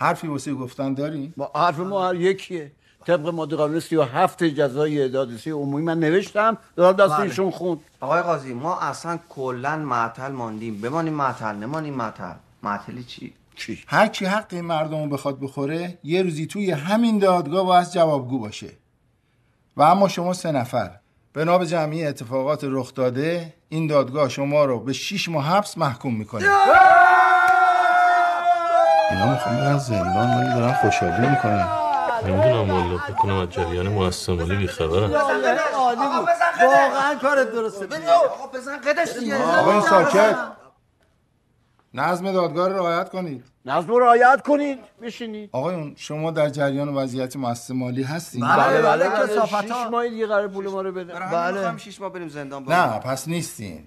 [0.00, 2.72] حرفی واسه گفتن داری؟ ما حرف ما هر یکیه.
[3.06, 6.56] طبق ماده قانون 37 جزای دادرسی عمومی من نوشتم.
[6.76, 7.20] دارم دست بله.
[7.20, 7.80] ایشون خوند.
[8.00, 10.80] آقای قاضی ما اصلا کلا معطل ماندیم.
[10.80, 12.34] بمانیم معطل نمانیم معطل.
[12.62, 17.18] معطلی چی؟ چی؟ هر کی حق این مردم رو بخواد بخوره یه روزی توی همین
[17.18, 18.70] دادگاه باید جوابگو باشه.
[19.76, 20.90] و اما شما سه نفر.
[21.34, 26.14] بنا به جمعی اتفاقات رخ داده این دادگاه شما رو به 6 ماه حبس محکوم
[26.14, 26.46] می‌کنه.
[29.10, 31.68] اینا می‌خوام برن زندان ولی دارن خوشحالی می‌کنن.
[32.24, 35.14] نمی‌دونم والا فکر کنم از جریان مؤسسه مالی بیخبرم
[35.74, 36.28] عالی بود
[36.60, 37.86] واقعا کارت درسته.
[37.86, 39.58] بزن آقا بزن قدش دیگه.
[39.58, 40.36] آقا ساکت.
[41.94, 43.44] نظم دادگاه رو رعایت کنید.
[43.64, 44.78] نظم رو رعایت کنید.
[45.02, 45.50] بشینید.
[45.52, 49.88] آقایون شما در جریان وضعیت مؤسسه مالی هستید بله بله بله، کسافت شیش ها.
[49.90, 51.12] ماه دیگه قرار پول ما رو بده.
[51.12, 53.84] برای همین شیش ماه بریم زندان نه پس نیستین.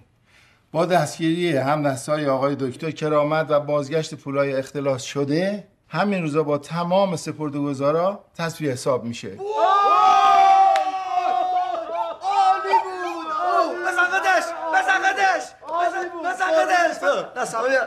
[0.73, 6.57] با دستگیری هم دستای آقای دکتر کرامت و بازگشت پولای اختلاس شده همین روزا با
[6.57, 9.37] تمام سپردهگذارا تصفیه حساب میشه.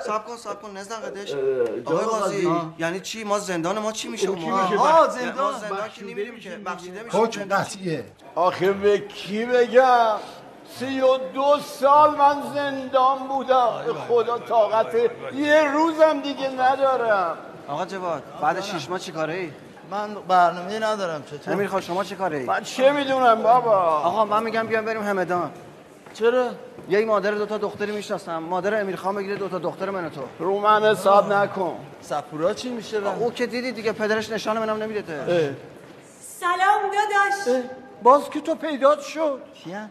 [0.00, 1.34] سب کن سب کن نزن قدش
[1.84, 2.48] آقای قاضی
[2.78, 5.88] یعنی چی ما زندان ما چی میشه ما زندان زندان.
[5.94, 8.04] که نمیریم که بخشیده میشه حکم قطعیه.
[8.34, 10.16] آخه به کی بگم؟
[10.78, 13.70] سی و دو سال من زندان بودم.
[13.86, 14.94] به خدا طاقت
[15.34, 17.38] یه روزم دیگه ندارم.
[17.68, 19.50] آقا جواد بعد شیش ماه چی کاره ای؟
[19.90, 24.24] من برنامه ندارم چطور؟ امیر خان شما چی کاره ای؟ من چه می‌دونم بابا؟ آقا
[24.24, 25.50] من میگم بیام بریم همدان.
[26.14, 26.48] چرا؟
[26.88, 28.38] یه مادر دو تا دختری می‌شناسم.
[28.38, 30.20] مادر امیر خان بگیره دو تا دختر من تو.
[30.38, 31.76] رو من حساب نکن.
[32.00, 35.02] سفورا چی میشه؟ او که دیدی دیگه پدرش نشان منم نمیده
[36.20, 37.64] سلام داداش.
[38.02, 39.42] باز که تو پیدات شد.
[39.54, 39.90] کیه؟